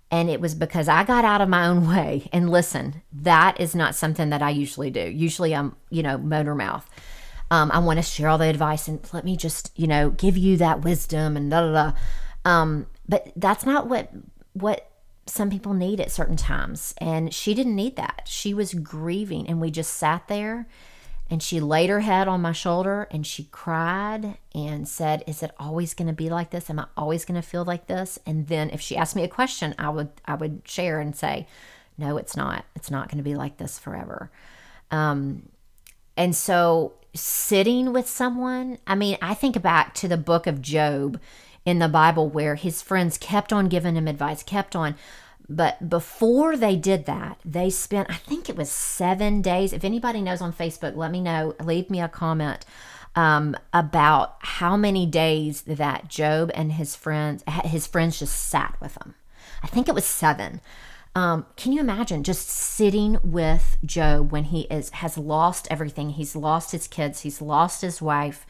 And 0.09 0.29
it 0.29 0.39
was 0.39 0.55
because 0.55 0.87
I 0.87 1.03
got 1.03 1.25
out 1.25 1.41
of 1.41 1.49
my 1.49 1.67
own 1.67 1.85
way. 1.93 2.29
And 2.31 2.49
listen, 2.49 3.01
that 3.11 3.59
is 3.59 3.75
not 3.75 3.93
something 3.93 4.29
that 4.29 4.41
I 4.41 4.51
usually 4.51 4.89
do. 4.89 5.01
Usually 5.01 5.53
I'm, 5.53 5.75
you 5.89 6.01
know, 6.01 6.17
motor 6.17 6.55
mouth. 6.55 6.89
Um, 7.51 7.69
I 7.73 7.79
want 7.79 7.97
to 7.99 8.03
share 8.03 8.29
all 8.29 8.37
the 8.37 8.45
advice 8.45 8.87
and 8.87 9.05
let 9.11 9.25
me 9.25 9.35
just, 9.35 9.77
you 9.77 9.85
know, 9.85 10.11
give 10.11 10.37
you 10.37 10.55
that 10.59 10.81
wisdom 10.81 11.35
and 11.35 11.51
da 11.51 11.59
da 11.59 11.73
da. 11.73 11.97
Um, 12.49 12.87
but 13.09 13.33
that's 13.35 13.65
not 13.65 13.87
what 13.87 14.11
what 14.53 14.91
some 15.25 15.49
people 15.49 15.73
need 15.73 15.99
at 15.99 16.09
certain 16.09 16.37
times. 16.37 16.93
And 16.99 17.33
she 17.33 17.53
didn't 17.53 17.75
need 17.75 17.97
that. 17.97 18.21
She 18.27 18.53
was 18.53 18.75
grieving, 18.75 19.45
and 19.49 19.59
we 19.59 19.71
just 19.71 19.93
sat 19.93 20.29
there. 20.29 20.67
And 21.29 21.41
she 21.41 21.59
laid 21.59 21.89
her 21.89 22.01
head 22.01 22.27
on 22.27 22.41
my 22.41 22.51
shoulder 22.51 23.07
and 23.09 23.25
she 23.25 23.45
cried 23.45 24.37
and 24.53 24.87
said, 24.87 25.23
Is 25.25 25.41
it 25.41 25.51
always 25.59 25.93
going 25.95 26.07
to 26.07 26.13
be 26.13 26.29
like 26.29 26.51
this? 26.51 26.69
Am 26.69 26.79
I 26.79 26.85
always 26.95 27.25
going 27.25 27.41
to 27.41 27.47
feel 27.47 27.65
like 27.65 27.87
this? 27.87 28.19
And 28.27 28.47
then 28.47 28.69
if 28.69 28.79
she 28.79 28.95
asked 28.95 29.15
me 29.15 29.23
a 29.23 29.27
question, 29.27 29.73
I 29.79 29.89
would 29.89 30.09
I 30.25 30.35
would 30.35 30.61
share 30.65 30.99
and 30.99 31.15
say, 31.15 31.47
No, 31.97 32.17
it's 32.17 32.37
not. 32.37 32.65
It's 32.75 32.91
not 32.91 33.09
going 33.09 33.17
to 33.17 33.23
be 33.23 33.35
like 33.35 33.57
this 33.57 33.79
forever. 33.79 34.29
Um, 34.91 35.49
and 36.15 36.35
so 36.35 36.93
sitting 37.15 37.93
with 37.93 38.07
someone. 38.07 38.77
I 38.85 38.95
mean, 38.95 39.17
I 39.21 39.33
think 39.33 39.61
back 39.61 39.93
to 39.95 40.07
the 40.07 40.17
book 40.17 40.47
of 40.47 40.61
Job 40.61 41.19
in 41.65 41.79
the 41.79 41.87
Bible 41.87 42.29
where 42.29 42.55
his 42.55 42.81
friends 42.81 43.17
kept 43.17 43.51
on 43.51 43.69
giving 43.69 43.95
him 43.95 44.07
advice, 44.07 44.43
kept 44.43 44.75
on. 44.75 44.95
But 45.47 45.89
before 45.89 46.57
they 46.57 46.75
did 46.75 47.05
that, 47.05 47.39
they 47.45 47.69
spent, 47.69 48.09
I 48.09 48.15
think 48.15 48.49
it 48.49 48.55
was 48.55 48.71
seven 48.71 49.41
days. 49.41 49.73
If 49.73 49.83
anybody 49.83 50.21
knows 50.21 50.41
on 50.41 50.53
Facebook, 50.53 50.95
let 50.95 51.11
me 51.11 51.21
know. 51.21 51.55
Leave 51.63 51.89
me 51.89 52.01
a 52.01 52.07
comment 52.07 52.65
um, 53.15 53.55
about 53.73 54.37
how 54.39 54.75
many 54.75 55.05
days 55.05 55.61
that 55.63 56.07
Job 56.07 56.51
and 56.53 56.73
his 56.73 56.95
friends, 56.95 57.43
his 57.63 57.87
friends 57.87 58.19
just 58.19 58.35
sat 58.35 58.75
with 58.81 58.97
him. 58.97 59.15
I 59.63 59.67
think 59.67 59.87
it 59.87 59.95
was 59.95 60.05
seven. 60.05 60.61
Um, 61.15 61.45
can 61.55 61.71
you 61.71 61.79
imagine 61.79 62.23
just 62.23 62.49
sitting 62.49 63.17
with 63.23 63.77
Job 63.85 64.31
when 64.31 64.45
he 64.45 64.61
is 64.63 64.89
has 64.89 65.17
lost 65.17 65.65
everything? 65.71 66.09
He's 66.11 66.35
lost 66.35 66.73
his 66.73 66.87
kids, 66.87 67.21
he's 67.21 67.41
lost 67.41 67.81
his 67.81 68.01
wife, 68.01 68.45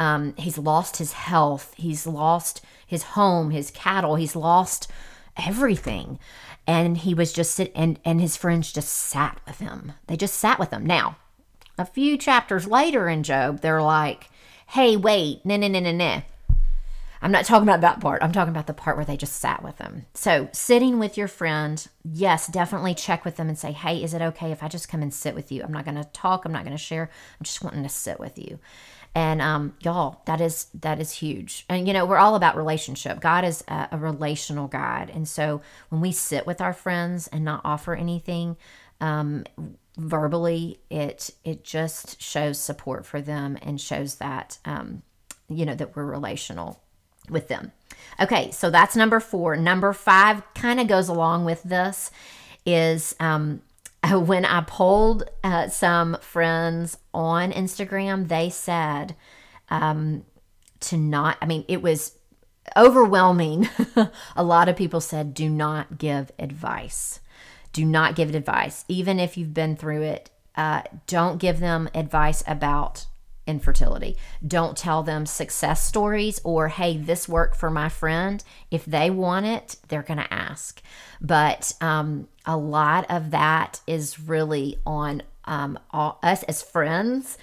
um, 0.00 0.34
he's 0.36 0.58
lost 0.58 0.96
his 0.96 1.12
health, 1.12 1.72
he's 1.76 2.08
lost 2.08 2.62
his 2.84 3.04
home, 3.04 3.50
his 3.50 3.70
cattle, 3.70 4.16
he's 4.16 4.34
lost 4.34 4.90
everything. 5.36 6.18
And 6.66 6.98
he 6.98 7.14
was 7.14 7.32
just 7.32 7.54
sit 7.54 7.72
and 7.74 7.98
and 8.04 8.20
his 8.20 8.36
friends 8.36 8.72
just 8.72 8.90
sat 8.90 9.40
with 9.46 9.58
him. 9.58 9.92
They 10.06 10.16
just 10.16 10.34
sat 10.34 10.58
with 10.58 10.70
him. 10.70 10.84
Now, 10.86 11.16
a 11.78 11.86
few 11.86 12.16
chapters 12.16 12.66
later 12.66 13.08
in 13.08 13.22
Job, 13.22 13.60
they're 13.60 13.82
like, 13.82 14.30
"Hey, 14.68 14.96
wait, 14.96 15.44
no, 15.44 15.56
no, 15.56 15.68
no, 15.68 15.80
no, 15.80 15.92
no." 15.92 16.22
I'm 17.22 17.32
not 17.32 17.44
talking 17.44 17.68
about 17.68 17.82
that 17.82 18.00
part. 18.00 18.22
I'm 18.22 18.32
talking 18.32 18.52
about 18.52 18.66
the 18.66 18.72
part 18.72 18.96
where 18.96 19.04
they 19.04 19.16
just 19.16 19.36
sat 19.36 19.62
with 19.62 19.76
them. 19.76 20.06
So, 20.14 20.48
sitting 20.52 20.98
with 20.98 21.18
your 21.18 21.28
friend, 21.28 21.86
yes, 22.02 22.46
definitely 22.46 22.94
check 22.94 23.24
with 23.26 23.36
them 23.36 23.48
and 23.48 23.58
say, 23.58 23.72
hey, 23.72 24.02
is 24.02 24.14
it 24.14 24.22
okay 24.22 24.52
if 24.52 24.62
I 24.62 24.68
just 24.68 24.88
come 24.88 25.02
and 25.02 25.12
sit 25.12 25.34
with 25.34 25.52
you? 25.52 25.62
I'm 25.62 25.72
not 25.72 25.84
going 25.84 25.96
to 25.96 26.08
talk. 26.12 26.44
I'm 26.44 26.52
not 26.52 26.64
going 26.64 26.76
to 26.76 26.82
share. 26.82 27.10
I'm 27.38 27.44
just 27.44 27.62
wanting 27.62 27.82
to 27.82 27.90
sit 27.90 28.18
with 28.18 28.38
you. 28.38 28.58
And 29.14 29.42
um, 29.42 29.74
y'all, 29.80 30.22
that 30.26 30.40
is 30.40 30.68
that 30.72 31.00
is 31.00 31.12
huge. 31.12 31.64
And 31.68 31.88
you 31.88 31.92
know, 31.92 32.06
we're 32.06 32.18
all 32.18 32.36
about 32.36 32.56
relationship. 32.56 33.20
God 33.20 33.44
is 33.44 33.64
a, 33.66 33.88
a 33.92 33.98
relational 33.98 34.68
God, 34.68 35.10
and 35.10 35.26
so 35.26 35.62
when 35.88 36.00
we 36.00 36.12
sit 36.12 36.46
with 36.46 36.60
our 36.60 36.72
friends 36.72 37.26
and 37.28 37.44
not 37.44 37.60
offer 37.64 37.94
anything, 37.94 38.56
um, 39.00 39.44
verbally 39.96 40.78
it 40.90 41.30
it 41.44 41.64
just 41.64 42.22
shows 42.22 42.58
support 42.58 43.04
for 43.04 43.20
them 43.20 43.58
and 43.62 43.80
shows 43.80 44.16
that 44.16 44.58
um, 44.64 45.02
you 45.48 45.66
know 45.66 45.74
that 45.74 45.96
we're 45.96 46.04
relational 46.04 46.80
with 47.28 47.48
them. 47.48 47.72
Okay, 48.20 48.50
so 48.50 48.70
that's 48.70 48.96
number 48.96 49.18
four. 49.18 49.56
Number 49.56 49.92
five 49.92 50.42
kind 50.54 50.78
of 50.80 50.86
goes 50.86 51.08
along 51.08 51.44
with 51.44 51.62
this 51.62 52.10
is 52.66 53.14
um, 53.18 53.62
when 54.12 54.44
I 54.44 54.62
polled 54.62 55.24
uh, 55.44 55.68
some 55.68 56.16
friends 56.20 56.98
on 57.12 57.52
Instagram, 57.52 58.28
they 58.28 58.50
said 58.50 59.16
um, 59.68 60.24
to 60.80 60.96
not, 60.96 61.36
I 61.40 61.46
mean, 61.46 61.64
it 61.68 61.82
was 61.82 62.12
overwhelming. 62.76 63.68
a 64.36 64.42
lot 64.42 64.68
of 64.68 64.76
people 64.76 65.00
said, 65.00 65.34
do 65.34 65.48
not 65.48 65.98
give 65.98 66.30
advice. 66.38 67.20
Do 67.72 67.84
not 67.84 68.16
give 68.16 68.34
advice. 68.34 68.84
Even 68.88 69.20
if 69.20 69.36
you've 69.36 69.54
been 69.54 69.76
through 69.76 70.02
it, 70.02 70.30
uh, 70.56 70.82
don't 71.06 71.38
give 71.38 71.60
them 71.60 71.88
advice 71.94 72.42
about 72.46 73.06
infertility. 73.46 74.16
Don't 74.46 74.76
tell 74.76 75.02
them 75.02 75.26
success 75.26 75.84
stories 75.84 76.40
or, 76.44 76.68
hey, 76.68 76.96
this 76.96 77.28
worked 77.28 77.56
for 77.56 77.70
my 77.70 77.88
friend. 77.88 78.42
If 78.70 78.84
they 78.84 79.10
want 79.10 79.46
it, 79.46 79.76
they're 79.88 80.02
going 80.02 80.18
to 80.20 80.32
ask. 80.32 80.80
But 81.20 81.72
um, 81.80 82.28
a 82.46 82.56
lot 82.56 83.10
of 83.10 83.30
that 83.30 83.80
is 83.86 84.20
really 84.20 84.78
on 84.86 85.22
um, 85.44 85.78
all, 85.90 86.18
us 86.22 86.42
as 86.44 86.62
friends 86.62 87.38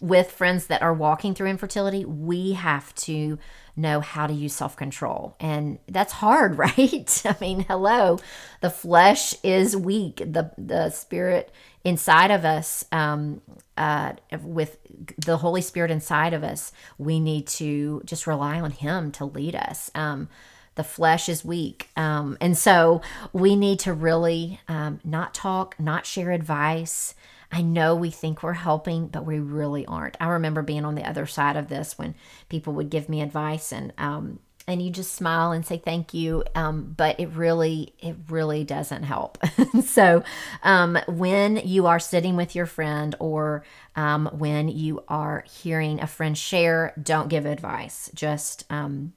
with 0.00 0.30
friends 0.30 0.66
that 0.66 0.82
are 0.82 0.92
walking 0.92 1.34
through 1.34 1.48
infertility. 1.48 2.04
We 2.04 2.52
have 2.52 2.94
to 2.96 3.38
know 3.76 4.00
how 4.00 4.26
to 4.26 4.32
use 4.32 4.54
self 4.54 4.76
control. 4.76 5.36
And 5.40 5.78
that's 5.88 6.12
hard, 6.12 6.58
right? 6.58 7.22
I 7.24 7.36
mean, 7.40 7.60
hello, 7.60 8.18
the 8.60 8.70
flesh 8.70 9.34
is 9.42 9.76
weak, 9.76 10.16
the, 10.16 10.52
the 10.58 10.90
spirit 10.90 11.52
inside 11.84 12.30
of 12.30 12.44
us, 12.44 12.84
um, 12.92 13.40
uh, 13.76 14.12
with 14.42 14.78
the 15.16 15.38
Holy 15.38 15.60
Spirit 15.60 15.90
inside 15.90 16.32
of 16.32 16.44
us, 16.44 16.72
we 16.98 17.20
need 17.20 17.46
to 17.48 18.02
just 18.04 18.26
rely 18.26 18.60
on 18.60 18.70
Him 18.70 19.10
to 19.12 19.24
lead 19.24 19.54
us. 19.54 19.90
Um, 19.94 20.28
the 20.74 20.84
flesh 20.84 21.28
is 21.28 21.44
weak. 21.44 21.88
Um, 21.96 22.36
and 22.40 22.56
so 22.58 23.00
we 23.32 23.56
need 23.56 23.78
to 23.80 23.92
really 23.92 24.60
um, 24.68 25.00
not 25.04 25.34
talk, 25.34 25.76
not 25.78 26.06
share 26.06 26.32
advice. 26.32 27.14
I 27.52 27.62
know 27.62 27.94
we 27.94 28.10
think 28.10 28.42
we're 28.42 28.54
helping, 28.54 29.06
but 29.06 29.24
we 29.24 29.38
really 29.38 29.86
aren't. 29.86 30.16
I 30.20 30.26
remember 30.26 30.62
being 30.62 30.84
on 30.84 30.96
the 30.96 31.08
other 31.08 31.26
side 31.26 31.56
of 31.56 31.68
this 31.68 31.96
when 31.96 32.16
people 32.48 32.72
would 32.74 32.90
give 32.90 33.08
me 33.08 33.22
advice 33.22 33.72
and 33.72 33.92
um, 33.98 34.40
and 34.66 34.80
you 34.80 34.90
just 34.90 35.14
smile 35.14 35.52
and 35.52 35.64
say 35.66 35.76
thank 35.78 36.14
you 36.14 36.44
um, 36.54 36.94
but 36.96 37.18
it 37.20 37.28
really 37.28 37.94
it 37.98 38.16
really 38.28 38.64
doesn't 38.64 39.02
help. 39.02 39.38
So 39.84 40.24
um, 40.62 40.98
when 41.06 41.56
you 41.56 41.86
are 41.86 41.98
sitting 41.98 42.36
with 42.36 42.54
your 42.54 42.66
friend 42.66 43.14
or 43.18 43.64
um, 43.96 44.26
when 44.32 44.68
you 44.68 45.02
are 45.08 45.44
hearing 45.46 46.00
a 46.00 46.06
friend 46.06 46.36
share 46.36 46.92
don't 47.00 47.28
give 47.28 47.44
advice. 47.46 48.10
Just 48.14 48.64
um, 48.70 49.12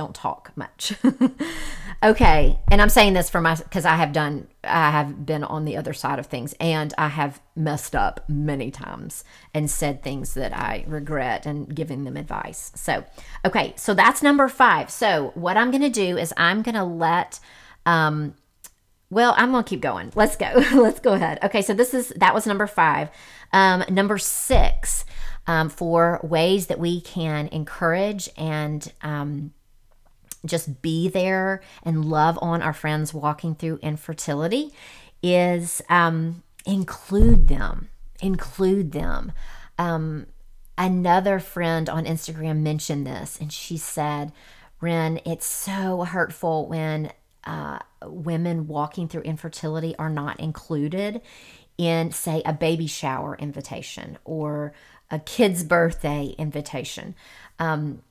don't 0.00 0.14
talk 0.14 0.50
much. 0.56 0.94
okay. 2.02 2.58
And 2.70 2.80
I'm 2.80 2.88
saying 2.88 3.12
this 3.12 3.28
for 3.28 3.42
my, 3.42 3.54
because 3.54 3.84
I 3.84 3.96
have 3.96 4.14
done, 4.14 4.48
I 4.64 4.90
have 4.90 5.26
been 5.26 5.44
on 5.44 5.66
the 5.66 5.76
other 5.76 5.92
side 5.92 6.18
of 6.18 6.24
things 6.24 6.54
and 6.58 6.94
I 6.96 7.08
have 7.08 7.42
messed 7.54 7.94
up 7.94 8.24
many 8.26 8.70
times 8.70 9.24
and 9.52 9.70
said 9.70 10.02
things 10.02 10.32
that 10.34 10.56
I 10.56 10.86
regret 10.88 11.44
and 11.44 11.74
giving 11.74 12.04
them 12.04 12.16
advice. 12.16 12.72
So, 12.74 13.04
okay. 13.44 13.74
So 13.76 13.92
that's 13.92 14.22
number 14.22 14.48
five. 14.48 14.88
So 14.90 15.32
what 15.34 15.58
I'm 15.58 15.70
going 15.70 15.82
to 15.82 15.90
do 15.90 16.16
is 16.16 16.32
I'm 16.38 16.62
going 16.62 16.76
to 16.76 16.84
let, 16.84 17.38
um, 17.84 18.34
well, 19.10 19.34
I'm 19.36 19.52
going 19.52 19.64
to 19.64 19.68
keep 19.68 19.82
going. 19.82 20.12
Let's 20.14 20.36
go. 20.36 20.50
Let's 20.74 21.00
go 21.00 21.12
ahead. 21.12 21.40
Okay. 21.42 21.60
So 21.60 21.74
this 21.74 21.92
is, 21.92 22.08
that 22.16 22.32
was 22.32 22.46
number 22.46 22.66
five. 22.66 23.10
Um, 23.52 23.84
number 23.90 24.16
six, 24.16 25.04
um, 25.46 25.68
for 25.68 26.20
ways 26.22 26.68
that 26.68 26.78
we 26.78 27.02
can 27.02 27.48
encourage 27.48 28.30
and, 28.38 28.90
um, 29.02 29.52
just 30.46 30.82
be 30.82 31.08
there 31.08 31.62
and 31.82 32.04
love 32.04 32.38
on 32.40 32.62
our 32.62 32.72
friends 32.72 33.12
walking 33.12 33.54
through 33.54 33.78
infertility 33.82 34.72
is 35.22 35.82
um, 35.88 36.42
include 36.64 37.48
them. 37.48 37.88
Include 38.22 38.92
them. 38.92 39.32
Um, 39.78 40.26
another 40.76 41.38
friend 41.38 41.88
on 41.88 42.04
Instagram 42.04 42.58
mentioned 42.58 43.06
this, 43.06 43.38
and 43.40 43.52
she 43.52 43.76
said, 43.76 44.32
Ren, 44.80 45.20
it's 45.24 45.46
so 45.46 46.04
hurtful 46.04 46.68
when 46.68 47.12
uh, 47.44 47.78
women 48.04 48.66
walking 48.66 49.08
through 49.08 49.22
infertility 49.22 49.94
are 49.98 50.10
not 50.10 50.38
included 50.38 51.20
in, 51.78 52.12
say, 52.12 52.42
a 52.44 52.52
baby 52.52 52.86
shower 52.86 53.36
invitation 53.36 54.18
or 54.24 54.74
a 55.10 55.18
kid's 55.18 55.64
birthday 55.64 56.34
invitation. 56.38 57.14
Um, 57.58 58.02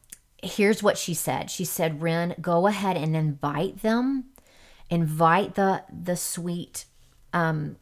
here's 0.43 0.83
what 0.83 0.97
she 0.97 1.13
said. 1.13 1.49
She 1.51 1.65
said, 1.65 2.01
"Ren, 2.01 2.35
go 2.41 2.67
ahead 2.67 2.97
and 2.97 3.15
invite 3.15 3.81
them. 3.81 4.25
Invite 4.89 5.55
the 5.55 5.83
the 5.91 6.15
sweet 6.15 6.85
um 7.33 7.77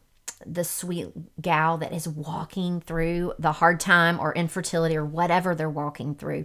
the 0.46 0.64
sweet 0.64 1.08
gal 1.40 1.78
that 1.78 1.92
is 1.92 2.08
walking 2.08 2.80
through 2.80 3.32
the 3.38 3.52
hard 3.52 3.80
time 3.80 4.20
or 4.20 4.32
infertility 4.34 4.96
or 4.96 5.04
whatever 5.04 5.54
they're 5.54 5.68
walking 5.68 6.14
through. 6.14 6.44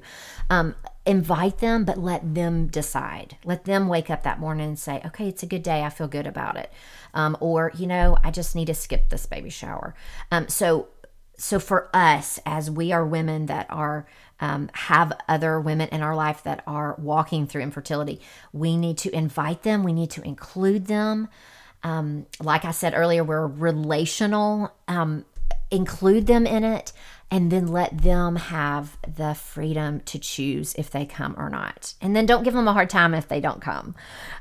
Um, 0.49 0.75
invite 1.05 1.59
them, 1.59 1.85
but 1.85 1.97
let 1.97 2.33
them 2.33 2.67
decide. 2.67 3.37
Let 3.43 3.65
them 3.65 3.87
wake 3.87 4.09
up 4.09 4.23
that 4.23 4.39
morning 4.39 4.67
and 4.67 4.79
say, 4.79 5.01
okay, 5.05 5.27
it's 5.27 5.43
a 5.43 5.47
good 5.47 5.63
day. 5.63 5.83
I 5.83 5.89
feel 5.89 6.07
good 6.07 6.27
about 6.27 6.57
it. 6.57 6.71
Um, 7.13 7.37
or, 7.39 7.71
you 7.75 7.87
know, 7.87 8.17
I 8.23 8.31
just 8.31 8.55
need 8.55 8.65
to 8.65 8.73
skip 8.73 9.09
this 9.09 9.25
baby 9.25 9.49
shower. 9.49 9.93
Um, 10.31 10.47
so, 10.47 10.87
so 11.37 11.59
for 11.59 11.89
us, 11.93 12.39
as 12.45 12.71
we 12.71 12.91
are 12.91 13.05
women 13.05 13.45
that 13.47 13.67
are 13.69 14.07
um, 14.39 14.69
have 14.73 15.13
other 15.27 15.59
women 15.59 15.89
in 15.89 16.01
our 16.01 16.15
life 16.15 16.43
that 16.43 16.63
are 16.67 16.95
walking 16.97 17.47
through 17.47 17.61
infertility. 17.61 18.19
We 18.51 18.77
need 18.77 18.97
to 18.99 19.15
invite 19.15 19.63
them, 19.63 19.83
we 19.83 19.93
need 19.93 20.11
to 20.11 20.21
include 20.21 20.87
them. 20.87 21.29
Um, 21.83 22.27
like 22.39 22.63
I 22.63 22.71
said 22.71 22.93
earlier, 22.95 23.23
we're 23.23 23.45
relational. 23.45 24.73
Um, 24.87 25.25
include 25.73 26.27
them 26.27 26.45
in 26.45 26.63
it 26.63 26.93
and 27.31 27.51
then 27.51 27.67
let 27.67 28.03
them 28.03 28.35
have 28.35 28.95
the 29.07 29.33
freedom 29.33 29.99
to 30.01 30.19
choose 30.19 30.75
if 30.75 30.91
they 30.91 31.03
come 31.03 31.33
or 31.35 31.49
not. 31.49 31.95
And 31.99 32.15
then 32.15 32.27
don't 32.27 32.43
give 32.43 32.53
them 32.53 32.67
a 32.67 32.73
hard 32.73 32.91
time 32.91 33.15
if 33.15 33.27
they 33.27 33.41
don't 33.41 33.59
come. 33.59 33.95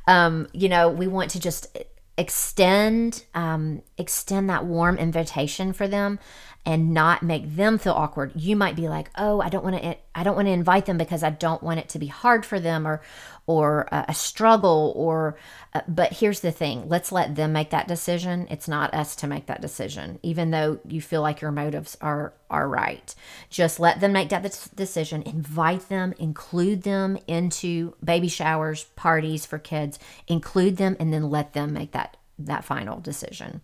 Um, 0.06 0.46
you 0.52 0.68
know, 0.68 0.90
we 0.90 1.08
want 1.08 1.30
to 1.30 1.40
just 1.40 1.74
extend 2.18 3.24
um, 3.34 3.80
extend 3.96 4.50
that 4.50 4.66
warm 4.66 4.98
invitation 4.98 5.72
for 5.72 5.88
them 5.88 6.18
and 6.64 6.94
not 6.94 7.22
make 7.22 7.56
them 7.56 7.76
feel 7.78 7.92
awkward. 7.92 8.32
You 8.36 8.54
might 8.56 8.76
be 8.76 8.88
like, 8.88 9.10
"Oh, 9.16 9.40
I 9.40 9.48
don't 9.48 9.64
want 9.64 9.82
to 9.82 9.96
I 10.14 10.22
don't 10.22 10.36
want 10.36 10.46
to 10.46 10.52
invite 10.52 10.86
them 10.86 10.98
because 10.98 11.22
I 11.22 11.30
don't 11.30 11.62
want 11.62 11.80
it 11.80 11.88
to 11.90 11.98
be 11.98 12.06
hard 12.06 12.44
for 12.44 12.60
them 12.60 12.86
or 12.86 13.00
or 13.46 13.88
a 13.90 14.14
struggle 14.14 14.92
or 14.94 15.36
uh, 15.74 15.80
but 15.88 16.12
here's 16.12 16.40
the 16.40 16.52
thing, 16.52 16.88
let's 16.88 17.10
let 17.10 17.34
them 17.34 17.52
make 17.52 17.70
that 17.70 17.88
decision. 17.88 18.46
It's 18.50 18.68
not 18.68 18.94
us 18.94 19.16
to 19.16 19.26
make 19.26 19.46
that 19.46 19.60
decision 19.60 20.18
even 20.22 20.50
though 20.50 20.78
you 20.86 21.00
feel 21.00 21.22
like 21.22 21.40
your 21.40 21.50
motives 21.50 21.96
are 22.00 22.34
are 22.50 22.68
right. 22.68 23.14
Just 23.50 23.80
let 23.80 24.00
them 24.00 24.12
make 24.12 24.28
that 24.28 24.70
decision, 24.76 25.22
invite 25.22 25.88
them, 25.88 26.14
include 26.18 26.82
them 26.82 27.18
into 27.26 27.94
baby 28.04 28.28
showers, 28.28 28.84
parties 28.94 29.46
for 29.46 29.58
kids, 29.58 29.98
include 30.28 30.76
them 30.76 30.96
and 31.00 31.12
then 31.12 31.30
let 31.30 31.54
them 31.54 31.72
make 31.72 31.92
that 31.92 32.16
that 32.38 32.64
final 32.64 33.00
decision. 33.00 33.62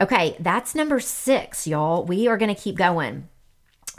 Okay, 0.00 0.36
that's 0.40 0.74
number 0.74 0.98
six, 0.98 1.66
y'all. 1.66 2.04
We 2.04 2.26
are 2.26 2.38
going 2.38 2.54
to 2.54 2.60
keep 2.60 2.76
going. 2.76 3.28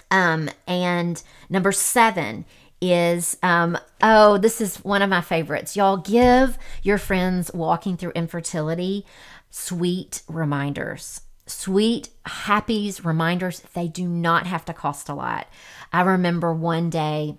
Um, 0.09 0.49
and 0.67 1.21
number 1.49 1.71
seven 1.71 2.45
is 2.81 3.37
um, 3.43 3.77
oh, 4.01 4.37
this 4.39 4.59
is 4.59 4.77
one 4.77 5.03
of 5.03 5.09
my 5.09 5.21
favorites. 5.21 5.75
Y'all 5.75 5.97
give 5.97 6.57
your 6.81 6.97
friends 6.97 7.51
walking 7.53 7.97
through 7.97 8.11
infertility 8.11 9.05
sweet 9.51 10.23
reminders. 10.27 11.21
Sweet, 11.45 12.09
happy 12.25 12.91
reminders. 13.03 13.59
They 13.73 13.87
do 13.87 14.07
not 14.07 14.47
have 14.47 14.65
to 14.65 14.73
cost 14.73 15.09
a 15.09 15.13
lot. 15.13 15.47
I 15.91 16.01
remember 16.01 16.53
one 16.53 16.89
day 16.89 17.37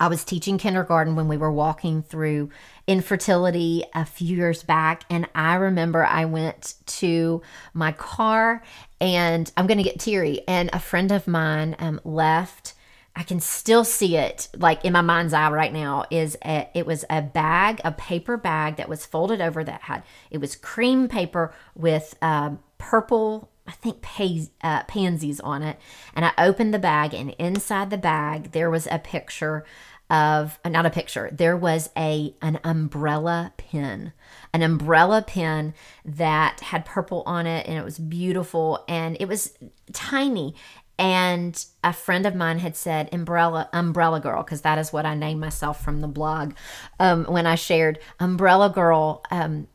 I 0.00 0.08
was 0.08 0.24
teaching 0.24 0.58
kindergarten 0.58 1.16
when 1.16 1.28
we 1.28 1.36
were 1.36 1.52
walking 1.52 2.02
through 2.02 2.50
infertility 2.86 3.84
a 3.94 4.04
few 4.04 4.36
years 4.36 4.62
back. 4.62 5.04
And 5.08 5.28
I 5.34 5.54
remember 5.54 6.04
I 6.04 6.24
went 6.24 6.74
to 6.86 7.42
my 7.72 7.92
car 7.92 8.62
and 9.00 9.50
I'm 9.56 9.66
going 9.66 9.78
to 9.78 9.84
get 9.84 10.00
teary. 10.00 10.42
And 10.48 10.70
a 10.72 10.78
friend 10.78 11.12
of 11.12 11.26
mine 11.26 11.76
um, 11.78 12.00
left. 12.04 12.74
I 13.16 13.22
can 13.22 13.38
still 13.38 13.84
see 13.84 14.16
it 14.16 14.48
like 14.56 14.84
in 14.84 14.92
my 14.92 15.00
mind's 15.00 15.32
eye 15.32 15.48
right 15.48 15.72
now 15.72 16.04
is 16.10 16.36
a, 16.44 16.68
it 16.74 16.84
was 16.84 17.04
a 17.08 17.22
bag, 17.22 17.80
a 17.84 17.92
paper 17.92 18.36
bag 18.36 18.76
that 18.76 18.88
was 18.88 19.06
folded 19.06 19.40
over 19.40 19.62
that 19.62 19.82
had, 19.82 20.02
it 20.32 20.38
was 20.38 20.56
cream 20.56 21.06
paper 21.06 21.54
with 21.76 22.16
um, 22.20 22.58
purple 22.76 23.52
I 23.66 23.72
think 23.72 24.02
pay, 24.02 24.48
uh, 24.62 24.82
pansies 24.84 25.40
on 25.40 25.62
it. 25.62 25.78
And 26.14 26.24
I 26.24 26.32
opened 26.38 26.74
the 26.74 26.78
bag, 26.78 27.14
and 27.14 27.30
inside 27.38 27.90
the 27.90 27.98
bag 27.98 28.52
there 28.52 28.70
was 28.70 28.86
a 28.90 28.98
picture 28.98 29.64
of 30.10 30.58
uh, 30.64 30.68
not 30.68 30.86
a 30.86 30.90
picture. 30.90 31.30
There 31.32 31.56
was 31.56 31.90
a 31.96 32.34
an 32.42 32.60
umbrella 32.62 33.52
pin, 33.56 34.12
an 34.52 34.62
umbrella 34.62 35.22
pin 35.22 35.74
that 36.04 36.60
had 36.60 36.84
purple 36.84 37.22
on 37.26 37.46
it, 37.46 37.66
and 37.66 37.78
it 37.78 37.84
was 37.84 37.98
beautiful, 37.98 38.84
and 38.86 39.16
it 39.18 39.28
was 39.28 39.56
tiny. 39.92 40.54
And 40.96 41.64
a 41.82 41.92
friend 41.92 42.24
of 42.24 42.36
mine 42.36 42.60
had 42.60 42.76
said 42.76 43.12
umbrella 43.12 43.68
umbrella 43.72 44.20
girl 44.20 44.42
because 44.44 44.60
that 44.60 44.78
is 44.78 44.92
what 44.92 45.06
I 45.06 45.14
named 45.14 45.40
myself 45.40 45.82
from 45.82 46.00
the 46.00 46.08
blog 46.08 46.54
um, 47.00 47.24
when 47.24 47.46
I 47.46 47.56
shared 47.56 47.98
umbrella 48.20 48.70
girl. 48.70 49.24
Um, 49.30 49.66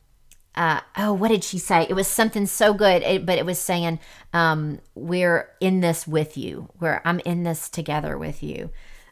uh, 0.59 0.81
oh, 0.97 1.13
what 1.13 1.29
did 1.29 1.45
she 1.45 1.57
say? 1.57 1.87
It 1.89 1.93
was 1.93 2.05
something 2.05 2.45
so 2.45 2.73
good, 2.73 3.01
it, 3.03 3.25
but 3.25 3.37
it 3.37 3.45
was 3.45 3.57
saying, 3.57 3.97
um, 4.33 4.81
"We're 4.93 5.49
in 5.61 5.79
this 5.79 6.05
with 6.05 6.37
you. 6.37 6.67
Where 6.79 7.01
I'm 7.05 7.21
in 7.21 7.43
this 7.43 7.69
together 7.69 8.17
with 8.17 8.43
you." 8.43 8.69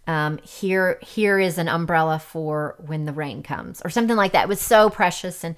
Um, 0.08 0.40
here, 0.40 1.00
here 1.02 1.40
is 1.40 1.58
an 1.58 1.70
umbrella 1.70 2.20
for 2.20 2.76
when 2.86 3.06
the 3.06 3.14
rain 3.14 3.44
comes, 3.44 3.82
or 3.86 3.90
something 3.90 4.18
like 4.18 4.34
that. 4.34 4.44
It 4.44 4.50
was 4.50 4.60
so 4.60 4.90
precious, 4.90 5.42
and 5.42 5.56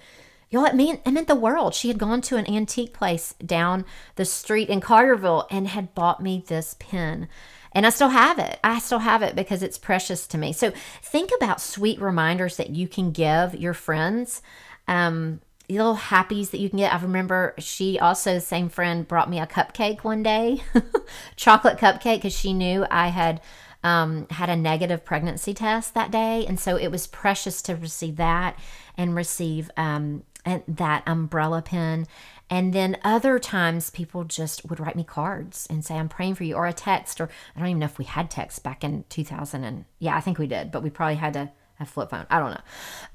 y'all, 0.51 0.65
it 0.65 0.75
meant 0.75 1.01
it 1.07 1.11
meant 1.11 1.27
the 1.27 1.33
world. 1.33 1.73
She 1.73 1.87
had 1.87 1.97
gone 1.97 2.21
to 2.21 2.37
an 2.37 2.47
antique 2.47 2.93
place 2.93 3.33
down 3.43 3.83
the 4.13 4.25
street 4.25 4.69
in 4.69 4.81
Carterville 4.81 5.47
and 5.49 5.69
had 5.69 5.95
bought 5.95 6.21
me 6.21 6.43
this 6.47 6.75
pin 6.77 7.27
and 7.71 7.85
I 7.85 7.91
still 7.91 8.09
have 8.09 8.39
it. 8.39 8.59
I 8.63 8.79
still 8.79 8.99
have 8.99 9.21
it 9.21 9.35
because 9.35 9.61
it's 9.61 9.77
precious 9.77 10.25
to 10.27 10.39
me. 10.39 10.53
So 10.53 10.71
think 11.03 11.29
about 11.35 11.61
sweet 11.61 12.01
reminders 12.01 12.57
that 12.57 12.71
you 12.71 12.87
can 12.87 13.11
give 13.11 13.53
your 13.53 13.75
friends. 13.75 14.41
Um, 14.87 15.41
little 15.69 15.95
happies 15.95 16.51
that 16.51 16.59
you 16.59 16.69
can 16.69 16.79
get. 16.79 16.93
I 16.93 17.01
remember 17.01 17.53
she 17.57 17.99
also, 17.99 18.35
the 18.35 18.41
same 18.41 18.69
friend, 18.69 19.07
brought 19.07 19.29
me 19.29 19.39
a 19.39 19.47
cupcake 19.47 20.03
one 20.03 20.23
day, 20.23 20.63
chocolate 21.35 21.77
cupcake, 21.77 22.17
because 22.17 22.33
she 22.33 22.53
knew 22.53 22.85
I 22.89 23.09
had 23.09 23.41
um, 23.83 24.27
had 24.29 24.49
a 24.49 24.55
negative 24.55 25.05
pregnancy 25.05 25.53
test 25.53 25.93
that 25.93 26.11
day. 26.11 26.45
And 26.45 26.59
so 26.59 26.75
it 26.75 26.89
was 26.89 27.07
precious 27.07 27.61
to 27.63 27.75
receive 27.75 28.17
that 28.17 28.57
and 28.97 29.15
receive 29.15 29.71
um, 29.77 30.23
that 30.67 31.03
umbrella 31.07 31.61
pin. 31.61 32.07
And 32.49 32.73
then 32.73 32.97
other 33.03 33.37
times 33.37 33.91
people 33.91 34.23
just 34.23 34.67
would 34.67 34.79
write 34.79 34.95
me 34.95 35.03
cards 35.03 35.67
and 35.69 35.85
say, 35.85 35.95
I'm 35.95 36.09
praying 36.09 36.35
for 36.35 36.43
you, 36.43 36.55
or 36.55 36.65
a 36.65 36.73
text, 36.73 37.21
or 37.21 37.29
I 37.55 37.59
don't 37.59 37.69
even 37.69 37.79
know 37.79 37.85
if 37.85 37.99
we 37.99 38.05
had 38.05 38.31
text 38.31 38.63
back 38.63 38.83
in 38.83 39.05
2000. 39.09 39.63
And 39.63 39.85
yeah, 39.99 40.15
I 40.15 40.21
think 40.21 40.39
we 40.39 40.47
did, 40.47 40.71
but 40.71 40.81
we 40.81 40.89
probably 40.89 41.15
had 41.15 41.33
to 41.33 41.51
flip 41.85 42.09
phone. 42.09 42.25
I 42.29 42.39
don't 42.39 42.51
know. 42.51 42.61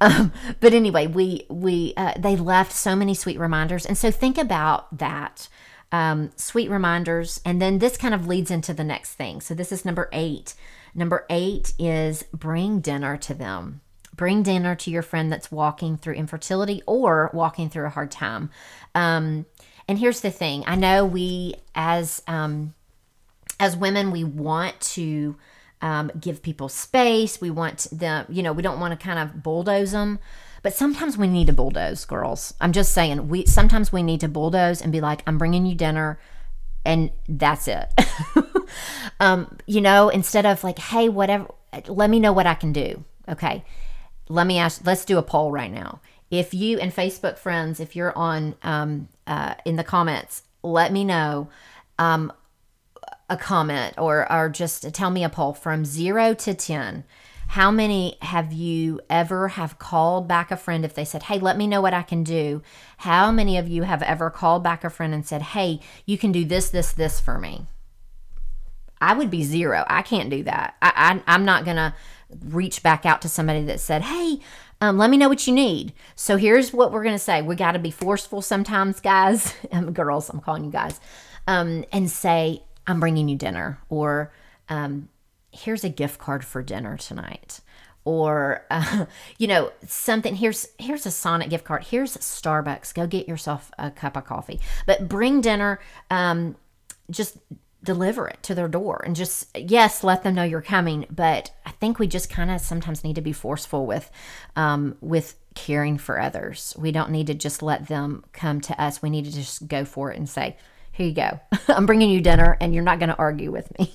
Um, 0.00 0.32
but 0.60 0.74
anyway, 0.74 1.06
we 1.06 1.46
we 1.48 1.94
uh, 1.96 2.14
they 2.18 2.36
left 2.36 2.72
so 2.72 2.96
many 2.96 3.14
sweet 3.14 3.38
reminders, 3.38 3.86
and 3.86 3.96
so 3.98 4.10
think 4.10 4.38
about 4.38 4.98
that. 4.98 5.48
Um, 5.92 6.30
sweet 6.34 6.70
reminders, 6.70 7.40
and 7.44 7.62
then 7.62 7.78
this 7.78 7.96
kind 7.96 8.14
of 8.14 8.26
leads 8.26 8.50
into 8.50 8.74
the 8.74 8.82
next 8.82 9.14
thing. 9.14 9.40
So 9.40 9.54
this 9.54 9.70
is 9.70 9.84
number 9.84 10.08
eight. 10.12 10.54
Number 10.92 11.24
eight 11.30 11.72
is 11.78 12.24
bring 12.32 12.80
dinner 12.80 13.16
to 13.18 13.34
them. 13.34 13.80
bring 14.16 14.42
dinner 14.42 14.74
to 14.76 14.90
your 14.90 15.02
friend 15.02 15.30
that's 15.30 15.50
walking 15.50 15.96
through 15.96 16.14
infertility 16.14 16.82
or 16.86 17.30
walking 17.32 17.68
through 17.68 17.86
a 17.86 17.90
hard 17.90 18.10
time. 18.10 18.50
Um, 18.94 19.46
and 19.88 19.98
here's 19.98 20.20
the 20.20 20.30
thing: 20.30 20.64
I 20.66 20.76
know 20.76 21.04
we 21.04 21.54
as 21.74 22.22
um, 22.26 22.74
as 23.60 23.76
women 23.76 24.10
we 24.10 24.24
want 24.24 24.80
to 24.80 25.36
um, 25.84 26.10
give 26.18 26.42
people 26.42 26.70
space. 26.70 27.42
We 27.42 27.50
want 27.50 27.86
them, 27.92 28.24
you 28.30 28.42
know, 28.42 28.54
we 28.54 28.62
don't 28.62 28.80
want 28.80 28.98
to 28.98 29.06
kind 29.06 29.18
of 29.18 29.42
bulldoze 29.42 29.92
them. 29.92 30.18
But 30.62 30.72
sometimes 30.72 31.18
we 31.18 31.28
need 31.28 31.46
to 31.48 31.52
bulldoze, 31.52 32.06
girls. 32.06 32.54
I'm 32.58 32.72
just 32.72 32.94
saying, 32.94 33.28
we 33.28 33.44
sometimes 33.44 33.92
we 33.92 34.02
need 34.02 34.20
to 34.20 34.28
bulldoze 34.28 34.80
and 34.80 34.90
be 34.90 35.02
like, 35.02 35.22
I'm 35.26 35.36
bringing 35.36 35.66
you 35.66 35.74
dinner, 35.74 36.18
and 36.86 37.10
that's 37.28 37.68
it. 37.68 37.92
um, 39.20 39.58
you 39.66 39.82
know, 39.82 40.08
instead 40.08 40.46
of 40.46 40.64
like, 40.64 40.78
hey, 40.78 41.10
whatever, 41.10 41.48
let 41.86 42.08
me 42.08 42.18
know 42.18 42.32
what 42.32 42.46
I 42.46 42.54
can 42.54 42.72
do. 42.72 43.04
Okay, 43.28 43.62
let 44.30 44.46
me 44.46 44.56
ask. 44.56 44.86
Let's 44.86 45.04
do 45.04 45.18
a 45.18 45.22
poll 45.22 45.52
right 45.52 45.70
now. 45.70 46.00
If 46.30 46.54
you 46.54 46.78
and 46.78 46.94
Facebook 46.94 47.36
friends, 47.36 47.78
if 47.78 47.94
you're 47.94 48.16
on 48.16 48.56
um, 48.62 49.08
uh, 49.26 49.56
in 49.66 49.76
the 49.76 49.84
comments, 49.84 50.44
let 50.62 50.94
me 50.94 51.04
know. 51.04 51.50
Um, 51.98 52.32
a 53.34 53.36
comment 53.36 53.94
or 53.98 54.30
or 54.32 54.48
just 54.48 54.92
tell 54.94 55.10
me 55.10 55.24
a 55.24 55.28
poll 55.28 55.52
from 55.52 55.84
0 55.84 56.34
to 56.34 56.54
10 56.54 57.04
how 57.48 57.70
many 57.70 58.16
have 58.22 58.52
you 58.52 59.00
ever 59.10 59.48
have 59.48 59.78
called 59.78 60.26
back 60.26 60.50
a 60.50 60.56
friend 60.56 60.84
if 60.84 60.94
they 60.94 61.04
said 61.04 61.24
hey 61.24 61.38
let 61.38 61.56
me 61.56 61.66
know 61.66 61.80
what 61.80 61.94
i 61.94 62.02
can 62.02 62.24
do. 62.24 62.62
How 62.98 63.30
many 63.30 63.58
of 63.58 63.68
you 63.68 63.82
have 63.82 64.02
ever 64.02 64.30
called 64.30 64.62
back 64.62 64.82
a 64.82 64.90
friend 64.90 65.14
and 65.14 65.26
said 65.26 65.42
hey 65.42 65.80
you 66.06 66.18
can 66.18 66.32
do 66.32 66.44
this 66.44 66.70
this 66.70 66.92
this 66.92 67.20
for 67.20 67.38
me? 67.38 67.66
I 69.00 69.14
would 69.14 69.30
be 69.30 69.42
zero. 69.42 69.84
I 69.88 70.02
can't 70.02 70.30
do 70.30 70.42
that. 70.44 70.76
I, 70.80 71.20
I 71.26 71.34
am 71.34 71.44
not 71.44 71.64
gonna 71.64 71.94
reach 72.46 72.82
back 72.82 73.04
out 73.04 73.22
to 73.22 73.28
somebody 73.28 73.62
that 73.64 73.80
said 73.80 74.02
hey 74.02 74.40
um, 74.80 74.98
let 74.98 75.08
me 75.08 75.16
know 75.16 75.28
what 75.28 75.46
you 75.46 75.54
need. 75.54 75.92
So 76.16 76.36
here's 76.36 76.72
what 76.72 76.92
we're 76.92 77.04
gonna 77.04 77.18
say. 77.18 77.40
We 77.42 77.54
got 77.54 77.72
to 77.72 77.78
be 77.78 77.90
forceful 77.90 78.42
sometimes 78.42 79.00
guys. 79.00 79.54
Girls 79.92 80.28
i'm 80.30 80.40
calling 80.40 80.64
you 80.64 80.70
guys. 80.70 81.00
Um, 81.46 81.84
and 81.92 82.10
say 82.10 82.62
I'm 82.86 83.00
bringing 83.00 83.28
you 83.28 83.36
dinner, 83.36 83.78
or 83.88 84.32
um, 84.68 85.08
here's 85.50 85.84
a 85.84 85.88
gift 85.88 86.18
card 86.18 86.44
for 86.44 86.62
dinner 86.62 86.96
tonight 86.96 87.60
or 88.04 88.66
uh, 88.70 89.06
you 89.38 89.46
know 89.46 89.72
something 89.86 90.34
here's 90.36 90.66
here's 90.78 91.06
a 91.06 91.10
sonic 91.10 91.48
gift 91.48 91.64
card 91.64 91.84
here's 91.84 92.16
starbucks 92.16 92.92
go 92.92 93.06
get 93.06 93.28
yourself 93.28 93.70
a 93.78 93.90
cup 93.90 94.16
of 94.16 94.24
coffee. 94.24 94.60
But 94.86 95.08
bring 95.08 95.40
dinner 95.40 95.80
um, 96.10 96.56
just 97.10 97.38
deliver 97.82 98.26
it 98.26 98.42
to 98.42 98.54
their 98.54 98.68
door 98.68 99.02
and 99.04 99.14
just 99.14 99.46
yes 99.56 100.02
let 100.02 100.22
them 100.22 100.34
know 100.34 100.42
you're 100.42 100.62
coming 100.62 101.04
but 101.10 101.50
i 101.66 101.70
think 101.70 101.98
we 101.98 102.06
just 102.06 102.30
kind 102.30 102.50
of 102.50 102.58
sometimes 102.58 103.04
need 103.04 103.14
to 103.14 103.20
be 103.20 103.30
forceful 103.30 103.84
with 103.84 104.10
um, 104.56 104.96
with 105.02 105.36
caring 105.54 105.98
for 105.98 106.20
others. 106.20 106.74
We 106.78 106.92
don't 106.92 107.10
need 107.10 107.28
to 107.28 107.34
just 107.34 107.62
let 107.62 107.88
them 107.88 108.24
come 108.32 108.60
to 108.62 108.80
us. 108.82 109.00
We 109.00 109.10
need 109.10 109.24
to 109.24 109.32
just 109.32 109.68
go 109.68 109.84
for 109.84 110.12
it 110.12 110.18
and 110.18 110.28
say 110.28 110.56
here 110.94 111.08
you 111.08 111.12
go. 111.12 111.40
I'm 111.68 111.86
bringing 111.86 112.08
you 112.08 112.20
dinner 112.20 112.56
and 112.60 112.72
you're 112.72 112.84
not 112.84 113.00
going 113.00 113.08
to 113.08 113.16
argue 113.16 113.50
with 113.50 113.76
me 113.78 113.92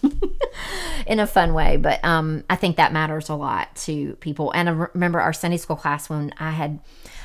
in 1.07 1.19
a 1.19 1.25
fun 1.25 1.53
way. 1.53 1.77
But 1.77 2.03
um, 2.03 2.43
I 2.49 2.57
think 2.57 2.75
that 2.75 2.91
matters 2.91 3.29
a 3.29 3.35
lot 3.35 3.73
to 3.77 4.15
people. 4.17 4.51
And 4.51 4.69
I 4.69 4.71
remember 4.93 5.21
our 5.21 5.31
Sunday 5.31 5.57
school 5.57 5.77
class 5.77 6.09
when 6.09 6.33
I 6.37 6.51
had 6.51 6.79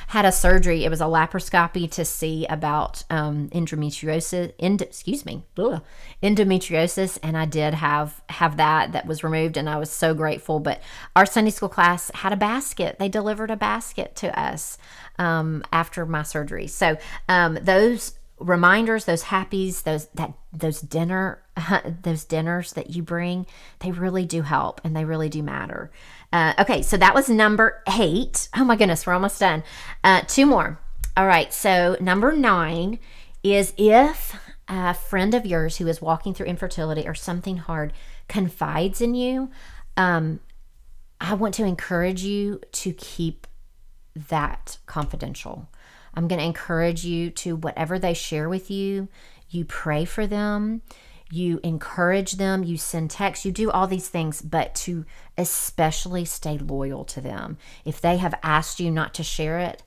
had 0.07 0.23
a 0.23 0.31
surgery. 0.31 0.85
It 0.85 0.89
was 0.89 1.01
a 1.01 1.05
laparoscopy 1.05 1.91
to 1.91 2.05
see 2.05 2.45
about 2.45 3.03
um, 3.09 3.49
endometriosis. 3.49 4.53
End, 4.59 4.81
excuse 4.81 5.25
me, 5.25 5.43
ugh, 5.57 5.81
endometriosis, 6.23 7.17
and 7.23 7.35
I 7.35 7.45
did 7.45 7.73
have 7.73 8.21
have 8.29 8.57
that 8.57 8.91
that 8.91 9.05
was 9.05 9.23
removed, 9.23 9.57
and 9.57 9.69
I 9.69 9.77
was 9.77 9.89
so 9.89 10.13
grateful. 10.13 10.59
But 10.59 10.81
our 11.15 11.25
Sunday 11.25 11.51
school 11.51 11.69
class 11.69 12.11
had 12.13 12.31
a 12.31 12.37
basket. 12.37 12.97
They 12.99 13.09
delivered 13.09 13.51
a 13.51 13.57
basket 13.57 14.15
to 14.17 14.39
us 14.39 14.77
um, 15.17 15.63
after 15.73 16.05
my 16.05 16.23
surgery. 16.23 16.67
So 16.67 16.97
um, 17.27 17.57
those 17.61 18.13
reminders 18.37 19.05
those 19.05 19.23
happies 19.23 19.83
those 19.83 20.07
that 20.07 20.33
those 20.51 20.81
dinner 20.81 21.41
those 22.03 22.25
dinners 22.25 22.73
that 22.73 22.89
you 22.89 23.01
bring 23.01 23.45
they 23.79 23.91
really 23.91 24.25
do 24.25 24.41
help 24.41 24.81
and 24.83 24.95
they 24.95 25.05
really 25.05 25.29
do 25.29 25.41
matter. 25.41 25.91
Uh, 26.33 26.53
okay 26.59 26.81
so 26.81 26.97
that 26.97 27.15
was 27.15 27.29
number 27.29 27.81
eight. 27.99 28.49
Oh 28.55 28.65
my 28.65 28.75
goodness 28.75 29.05
we're 29.05 29.13
almost 29.13 29.39
done. 29.39 29.63
Uh, 30.03 30.21
two 30.27 30.45
more. 30.45 30.79
All 31.15 31.27
right 31.27 31.53
so 31.53 31.97
number 31.99 32.31
nine 32.33 32.99
is 33.43 33.73
if 33.77 34.35
a 34.67 34.93
friend 34.93 35.33
of 35.33 35.45
yours 35.45 35.77
who 35.77 35.87
is 35.87 36.01
walking 36.01 36.33
through 36.33 36.47
infertility 36.47 37.07
or 37.07 37.13
something 37.13 37.57
hard 37.57 37.93
confides 38.27 39.01
in 39.01 39.13
you 39.13 39.49
um, 39.97 40.39
i 41.21 41.33
want 41.33 41.53
to 41.53 41.63
encourage 41.63 42.23
you 42.23 42.59
to 42.71 42.91
keep 42.93 43.47
that 44.15 44.77
confidential 44.85 45.69
I'm 46.15 46.27
going 46.27 46.39
to 46.39 46.45
encourage 46.45 47.05
you 47.05 47.29
to 47.31 47.55
whatever 47.55 47.99
they 47.99 48.13
share 48.13 48.47
with 48.49 48.71
you, 48.71 49.07
you 49.49 49.65
pray 49.65 50.05
for 50.05 50.25
them, 50.25 50.81
you 51.31 51.59
encourage 51.63 52.33
them, 52.33 52.63
you 52.63 52.77
send 52.77 53.11
texts, 53.11 53.45
you 53.45 53.51
do 53.51 53.71
all 53.71 53.87
these 53.87 54.09
things, 54.09 54.41
but 54.41 54.75
to 54.75 55.05
especially 55.37 56.25
stay 56.25 56.57
loyal 56.57 57.03
to 57.05 57.21
them. 57.21 57.57
If 57.83 57.99
they 57.99 58.17
have 58.17 58.39
asked 58.43 58.79
you 58.79 58.91
not 58.91 59.13
to 59.15 59.23
share 59.23 59.59
it, 59.59 59.83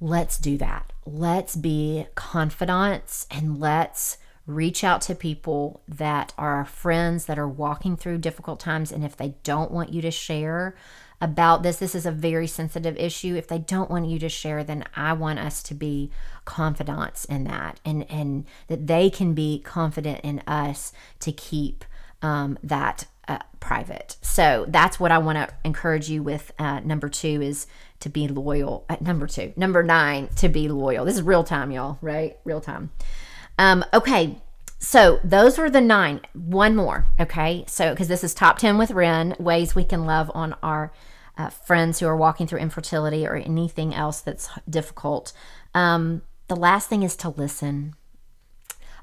let's 0.00 0.38
do 0.38 0.58
that. 0.58 0.92
Let's 1.04 1.56
be 1.56 2.06
confidants 2.14 3.26
and 3.30 3.58
let's 3.58 4.18
reach 4.46 4.84
out 4.84 5.00
to 5.02 5.14
people 5.14 5.82
that 5.88 6.32
are 6.38 6.56
our 6.56 6.64
friends 6.64 7.24
that 7.26 7.38
are 7.38 7.48
walking 7.48 7.96
through 7.96 8.18
difficult 8.18 8.60
times. 8.60 8.92
And 8.92 9.04
if 9.04 9.16
they 9.16 9.34
don't 9.42 9.72
want 9.72 9.92
you 9.92 10.02
to 10.02 10.10
share, 10.10 10.76
about 11.20 11.62
this. 11.62 11.76
This 11.78 11.94
is 11.94 12.06
a 12.06 12.12
very 12.12 12.46
sensitive 12.46 12.96
issue. 12.96 13.34
If 13.34 13.48
they 13.48 13.58
don't 13.58 13.90
want 13.90 14.06
you 14.06 14.18
to 14.18 14.28
share, 14.28 14.62
then 14.62 14.84
I 14.94 15.12
want 15.12 15.38
us 15.38 15.62
to 15.64 15.74
be 15.74 16.10
confidants 16.44 17.24
in 17.24 17.44
that 17.44 17.80
and, 17.84 18.10
and 18.10 18.44
that 18.68 18.86
they 18.86 19.10
can 19.10 19.34
be 19.34 19.60
confident 19.60 20.20
in 20.22 20.42
us 20.46 20.92
to 21.20 21.32
keep 21.32 21.84
um, 22.22 22.58
that 22.62 23.06
uh, 23.28 23.38
private. 23.60 24.16
So 24.22 24.66
that's 24.68 25.00
what 25.00 25.10
I 25.10 25.18
want 25.18 25.36
to 25.38 25.48
encourage 25.64 26.08
you 26.08 26.22
with. 26.22 26.52
Uh, 26.58 26.80
number 26.80 27.08
two 27.08 27.42
is 27.42 27.66
to 28.00 28.08
be 28.08 28.28
loyal. 28.28 28.84
Uh, 28.88 28.96
number 29.00 29.26
two. 29.26 29.52
Number 29.56 29.82
nine, 29.82 30.28
to 30.36 30.48
be 30.48 30.68
loyal. 30.68 31.04
This 31.04 31.16
is 31.16 31.22
real 31.22 31.44
time, 31.44 31.70
y'all, 31.70 31.98
right? 32.00 32.36
Real 32.44 32.60
time. 32.60 32.90
Um, 33.58 33.84
okay. 33.92 34.38
So 34.78 35.20
those 35.24 35.58
were 35.58 35.70
the 35.70 35.80
nine. 35.80 36.20
One 36.34 36.76
more, 36.76 37.06
okay? 37.18 37.64
So 37.66 37.90
because 37.90 38.08
this 38.08 38.24
is 38.24 38.34
top 38.34 38.58
ten 38.58 38.78
with 38.78 38.90
Ren, 38.90 39.34
ways 39.38 39.74
we 39.74 39.84
can 39.84 40.04
love 40.04 40.30
on 40.34 40.54
our 40.62 40.92
uh, 41.38 41.50
friends 41.50 42.00
who 42.00 42.06
are 42.06 42.16
walking 42.16 42.46
through 42.46 42.60
infertility 42.60 43.26
or 43.26 43.36
anything 43.36 43.94
else 43.94 44.20
that's 44.20 44.48
difficult. 44.68 45.32
Um, 45.74 46.22
the 46.48 46.56
last 46.56 46.88
thing 46.88 47.02
is 47.02 47.16
to 47.16 47.30
listen. 47.30 47.94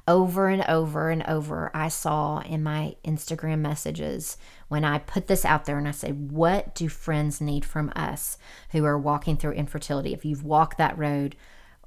Over 0.06 0.48
and 0.48 0.62
over 0.68 1.08
and 1.08 1.22
over, 1.22 1.70
I 1.72 1.88
saw 1.88 2.40
in 2.40 2.62
my 2.62 2.96
Instagram 3.06 3.60
messages 3.60 4.36
when 4.68 4.84
I 4.84 4.98
put 4.98 5.28
this 5.28 5.46
out 5.46 5.64
there 5.64 5.78
and 5.78 5.88
I 5.88 5.92
said, 5.92 6.30
What 6.30 6.74
do 6.74 6.88
friends 6.90 7.40
need 7.40 7.64
from 7.64 7.90
us 7.96 8.36
who 8.70 8.84
are 8.84 8.98
walking 8.98 9.38
through 9.38 9.52
infertility? 9.52 10.12
If 10.12 10.26
you've 10.26 10.44
walked 10.44 10.76
that 10.76 10.98
road, 10.98 11.36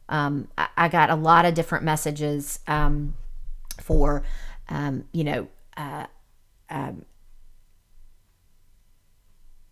um, 0.09 0.47
I, 0.57 0.67
I, 0.75 0.87
got 0.87 1.11
a 1.11 1.15
lot 1.15 1.45
of 1.45 1.53
different 1.53 1.83
messages 1.83 2.59
um, 2.65 3.13
for, 3.81 4.23
um, 4.69 5.05
you 5.11 5.23
know, 5.23 5.47
uh, 5.75 6.05
um, 6.69 7.05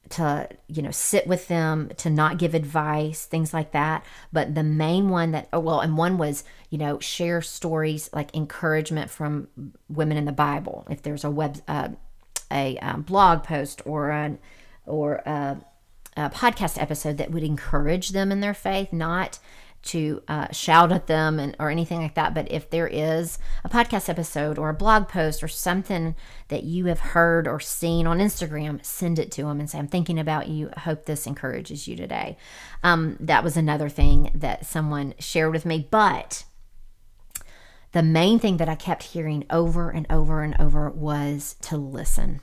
to 0.09 0.47
you 0.67 0.81
know 0.81 0.91
sit 0.91 1.25
with 1.25 1.47
them 1.47 1.89
to 1.97 2.09
not 2.09 2.37
give 2.37 2.53
advice 2.53 3.25
things 3.25 3.53
like 3.53 3.71
that. 3.71 4.05
But 4.31 4.55
the 4.55 4.63
main 4.63 5.09
one 5.09 5.31
that 5.31 5.49
oh 5.51 5.59
well 5.59 5.79
and 5.79 5.97
one 5.97 6.17
was 6.17 6.43
you 6.69 6.77
know 6.77 6.99
share 6.99 7.41
stories 7.41 8.09
like 8.13 8.35
encouragement 8.35 9.09
from 9.09 9.47
women 9.89 10.17
in 10.17 10.25
the 10.25 10.31
bible. 10.31 10.85
If 10.89 11.01
there's 11.01 11.23
a 11.23 11.31
web 11.31 11.61
uh, 11.67 11.89
a 12.51 12.77
um, 12.79 13.01
blog 13.01 13.43
post 13.43 13.81
or 13.85 14.11
an 14.11 14.37
or 14.85 15.15
a, 15.25 15.57
a 16.15 16.29
podcast 16.29 16.79
episode 16.79 17.17
that 17.17 17.31
would 17.31 17.43
encourage 17.43 18.09
them 18.09 18.31
in 18.31 18.39
their 18.39 18.53
faith 18.53 18.93
not 18.93 19.39
to 19.85 20.21
uh, 20.27 20.51
shout 20.51 20.91
at 20.91 21.07
them 21.07 21.39
and 21.39 21.55
or 21.59 21.69
anything 21.69 22.01
like 22.01 22.15
that. 22.15 22.33
But 22.33 22.51
if 22.51 22.69
there 22.69 22.87
is 22.87 23.39
a 23.63 23.69
podcast 23.69 24.09
episode 24.09 24.57
or 24.57 24.69
a 24.69 24.73
blog 24.73 25.07
post 25.07 25.43
or 25.43 25.47
something 25.47 26.15
that 26.49 26.63
you 26.63 26.85
have 26.87 26.99
heard 26.99 27.47
or 27.47 27.59
seen 27.59 28.07
on 28.07 28.19
Instagram, 28.19 28.83
send 28.83 29.19
it 29.19 29.31
to 29.33 29.43
them 29.43 29.59
and 29.59 29.69
say, 29.69 29.79
"I'm 29.79 29.87
thinking 29.87 30.19
about 30.19 30.47
you. 30.47 30.69
I 30.75 30.81
hope 30.81 31.05
this 31.05 31.27
encourages 31.27 31.87
you 31.87 31.95
today." 31.95 32.37
Um, 32.83 33.17
that 33.19 33.43
was 33.43 33.55
another 33.55 33.89
thing 33.89 34.31
that 34.33 34.65
someone 34.65 35.13
shared 35.19 35.53
with 35.53 35.65
me, 35.65 35.87
but. 35.89 36.43
The 37.91 38.03
main 38.03 38.39
thing 38.39 38.57
that 38.57 38.67
I 38.67 38.75
kept 38.75 39.03
hearing 39.03 39.45
over 39.49 39.89
and 39.89 40.05
over 40.09 40.43
and 40.43 40.53
over 40.59 40.89
was 40.89 41.55
to 41.61 41.77
listen. 41.77 42.41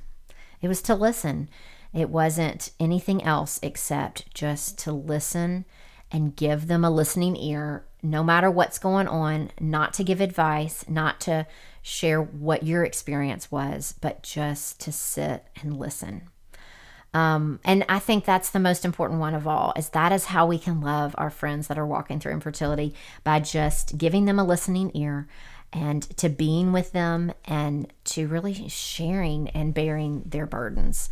It 0.63 0.69
was 0.69 0.81
to 0.83 0.95
listen. 0.95 1.51
It 1.93 2.09
wasn't 2.09 2.71
anything 2.81 3.23
else 3.23 3.61
except 3.63 4.33
just 4.33 4.79
to 4.79 4.93
listen 4.93 5.67
and 6.13 6.37
give 6.37 6.69
them 6.69 6.85
a 6.85 6.91
listening 6.91 7.37
ear 7.37 7.85
no 8.03 8.23
matter 8.23 8.51
what's 8.51 8.79
going 8.79 9.09
on, 9.09 9.51
not 9.61 9.95
to 9.95 10.05
give 10.05 10.21
advice, 10.21 10.85
not 10.89 11.21
to 11.21 11.47
share 11.83 12.21
what 12.21 12.65
your 12.65 12.85
experience 12.85 13.51
was, 13.51 13.95
but 14.01 14.23
just 14.23 14.81
to 14.81 14.93
sit 14.93 15.45
and 15.61 15.79
listen. 15.79 16.29
Um, 17.15 17.61
and 17.65 17.85
I 17.89 17.99
think 17.99 18.25
that's 18.25 18.51
the 18.51 18.59
most 18.59 18.85
important 18.85 19.21
one 19.21 19.35
of 19.35 19.47
all 19.47 19.75
is 19.77 19.91
that 19.91 20.13
is 20.13 20.27
how 20.27 20.47
we 20.47 20.59
can 20.59 20.81
love 20.81 21.15
our 21.19 21.31
friends 21.31 21.69
that 21.69 21.79
are 21.79 21.87
walking 21.87 22.19
through 22.19 22.33
infertility 22.33 22.95
by 23.23 23.41
just 23.41 23.99
giving 23.99 24.25
them 24.25 24.39
a 24.39 24.45
listening 24.45 24.91
ear 24.95 25.29
and 25.73 26.03
to 26.17 26.29
being 26.29 26.73
with 26.73 26.93
them 26.93 27.33
and 27.45 27.93
to 28.05 28.27
really 28.27 28.69
sharing 28.69 29.49
and 29.51 29.75
bearing 29.75 30.23
their 30.27 30.47
burdens. 30.47 31.11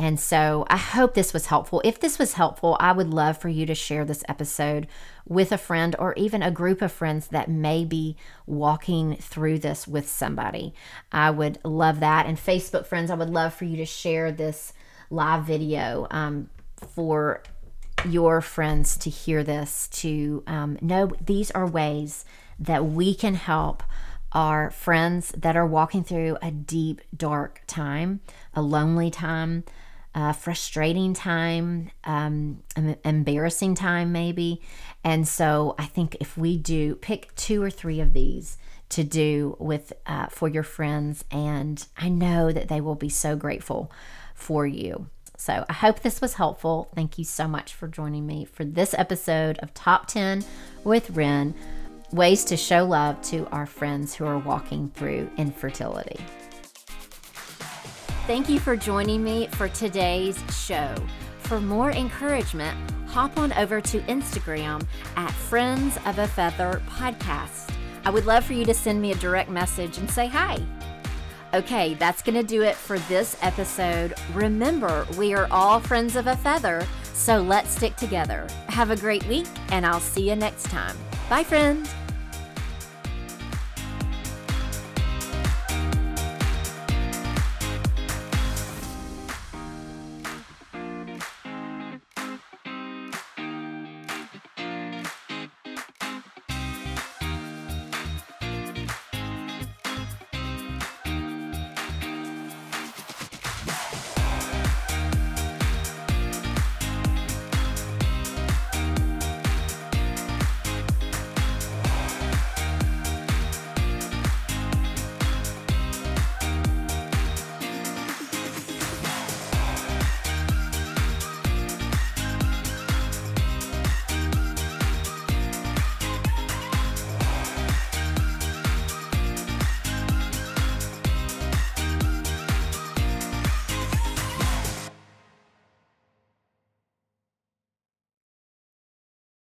And 0.00 0.18
so 0.18 0.64
I 0.70 0.78
hope 0.78 1.12
this 1.12 1.34
was 1.34 1.44
helpful. 1.44 1.82
If 1.84 2.00
this 2.00 2.18
was 2.18 2.32
helpful, 2.32 2.74
I 2.80 2.90
would 2.92 3.12
love 3.12 3.36
for 3.36 3.50
you 3.50 3.66
to 3.66 3.74
share 3.74 4.06
this 4.06 4.24
episode 4.30 4.86
with 5.28 5.52
a 5.52 5.58
friend 5.58 5.94
or 5.98 6.14
even 6.14 6.42
a 6.42 6.50
group 6.50 6.80
of 6.80 6.90
friends 6.90 7.26
that 7.26 7.50
may 7.50 7.84
be 7.84 8.16
walking 8.46 9.16
through 9.16 9.58
this 9.58 9.86
with 9.86 10.08
somebody. 10.08 10.72
I 11.12 11.30
would 11.30 11.58
love 11.64 12.00
that. 12.00 12.24
And 12.24 12.38
Facebook 12.38 12.86
friends, 12.86 13.10
I 13.10 13.14
would 13.14 13.28
love 13.28 13.52
for 13.52 13.66
you 13.66 13.76
to 13.76 13.84
share 13.84 14.32
this 14.32 14.72
live 15.10 15.44
video 15.44 16.06
um, 16.10 16.48
for 16.94 17.42
your 18.08 18.40
friends 18.40 18.96
to 18.96 19.10
hear 19.10 19.44
this, 19.44 19.86
to 19.88 20.42
um, 20.46 20.78
know 20.80 21.10
these 21.22 21.50
are 21.50 21.66
ways 21.66 22.24
that 22.58 22.86
we 22.86 23.14
can 23.14 23.34
help 23.34 23.82
our 24.32 24.70
friends 24.70 25.30
that 25.36 25.56
are 25.56 25.66
walking 25.66 26.04
through 26.04 26.38
a 26.40 26.50
deep, 26.50 27.02
dark 27.14 27.62
time, 27.66 28.20
a 28.54 28.62
lonely 28.62 29.10
time, 29.10 29.64
a 30.14 30.34
frustrating 30.34 31.14
time, 31.14 31.90
um, 32.04 32.62
embarrassing 33.04 33.74
time, 33.74 34.12
maybe. 34.12 34.60
And 35.04 35.26
so 35.26 35.74
I 35.78 35.86
think 35.86 36.16
if 36.20 36.36
we 36.36 36.56
do 36.56 36.96
pick 36.96 37.34
two 37.36 37.62
or 37.62 37.70
three 37.70 38.00
of 38.00 38.12
these 38.12 38.58
to 38.90 39.04
do 39.04 39.56
with 39.58 39.92
uh, 40.06 40.26
for 40.26 40.48
your 40.48 40.64
friends, 40.64 41.24
and 41.30 41.86
I 41.96 42.08
know 42.08 42.50
that 42.50 42.68
they 42.68 42.80
will 42.80 42.96
be 42.96 43.08
so 43.08 43.36
grateful 43.36 43.90
for 44.34 44.66
you. 44.66 45.08
So 45.36 45.64
I 45.68 45.72
hope 45.72 46.00
this 46.00 46.20
was 46.20 46.34
helpful. 46.34 46.90
Thank 46.94 47.16
you 47.16 47.24
so 47.24 47.48
much 47.48 47.72
for 47.72 47.88
joining 47.88 48.26
me 48.26 48.44
for 48.44 48.64
this 48.64 48.94
episode 48.98 49.58
of 49.60 49.72
Top 49.72 50.06
10 50.06 50.44
with 50.84 51.10
Ren 51.10 51.54
Ways 52.12 52.44
to 52.46 52.56
Show 52.56 52.84
Love 52.84 53.22
to 53.22 53.46
Our 53.50 53.64
Friends 53.64 54.14
Who 54.14 54.26
Are 54.26 54.38
Walking 54.38 54.90
Through 54.90 55.30
Infertility. 55.38 56.20
Thank 58.30 58.48
you 58.48 58.60
for 58.60 58.76
joining 58.76 59.24
me 59.24 59.48
for 59.48 59.68
today's 59.68 60.40
show. 60.54 60.94
For 61.40 61.60
more 61.60 61.90
encouragement, 61.90 62.78
hop 63.08 63.36
on 63.36 63.52
over 63.54 63.80
to 63.80 64.00
Instagram 64.02 64.86
at 65.16 65.32
Friends 65.32 65.98
of 66.06 66.20
a 66.20 66.28
Feather 66.28 66.80
Podcast. 66.88 67.72
I 68.04 68.10
would 68.10 68.26
love 68.26 68.44
for 68.44 68.52
you 68.52 68.64
to 68.66 68.72
send 68.72 69.02
me 69.02 69.10
a 69.10 69.16
direct 69.16 69.50
message 69.50 69.98
and 69.98 70.08
say 70.08 70.28
hi. 70.28 70.64
Okay, 71.54 71.94
that's 71.94 72.22
going 72.22 72.36
to 72.36 72.44
do 72.44 72.62
it 72.62 72.76
for 72.76 73.00
this 73.00 73.36
episode. 73.42 74.14
Remember, 74.32 75.08
we 75.18 75.34
are 75.34 75.48
all 75.50 75.80
friends 75.80 76.14
of 76.14 76.28
a 76.28 76.36
feather, 76.36 76.86
so 77.12 77.42
let's 77.42 77.70
stick 77.70 77.96
together. 77.96 78.46
Have 78.68 78.92
a 78.92 78.96
great 78.96 79.26
week, 79.26 79.48
and 79.70 79.84
I'll 79.84 79.98
see 79.98 80.28
you 80.28 80.36
next 80.36 80.66
time. 80.66 80.96
Bye, 81.28 81.42
friends. 81.42 81.92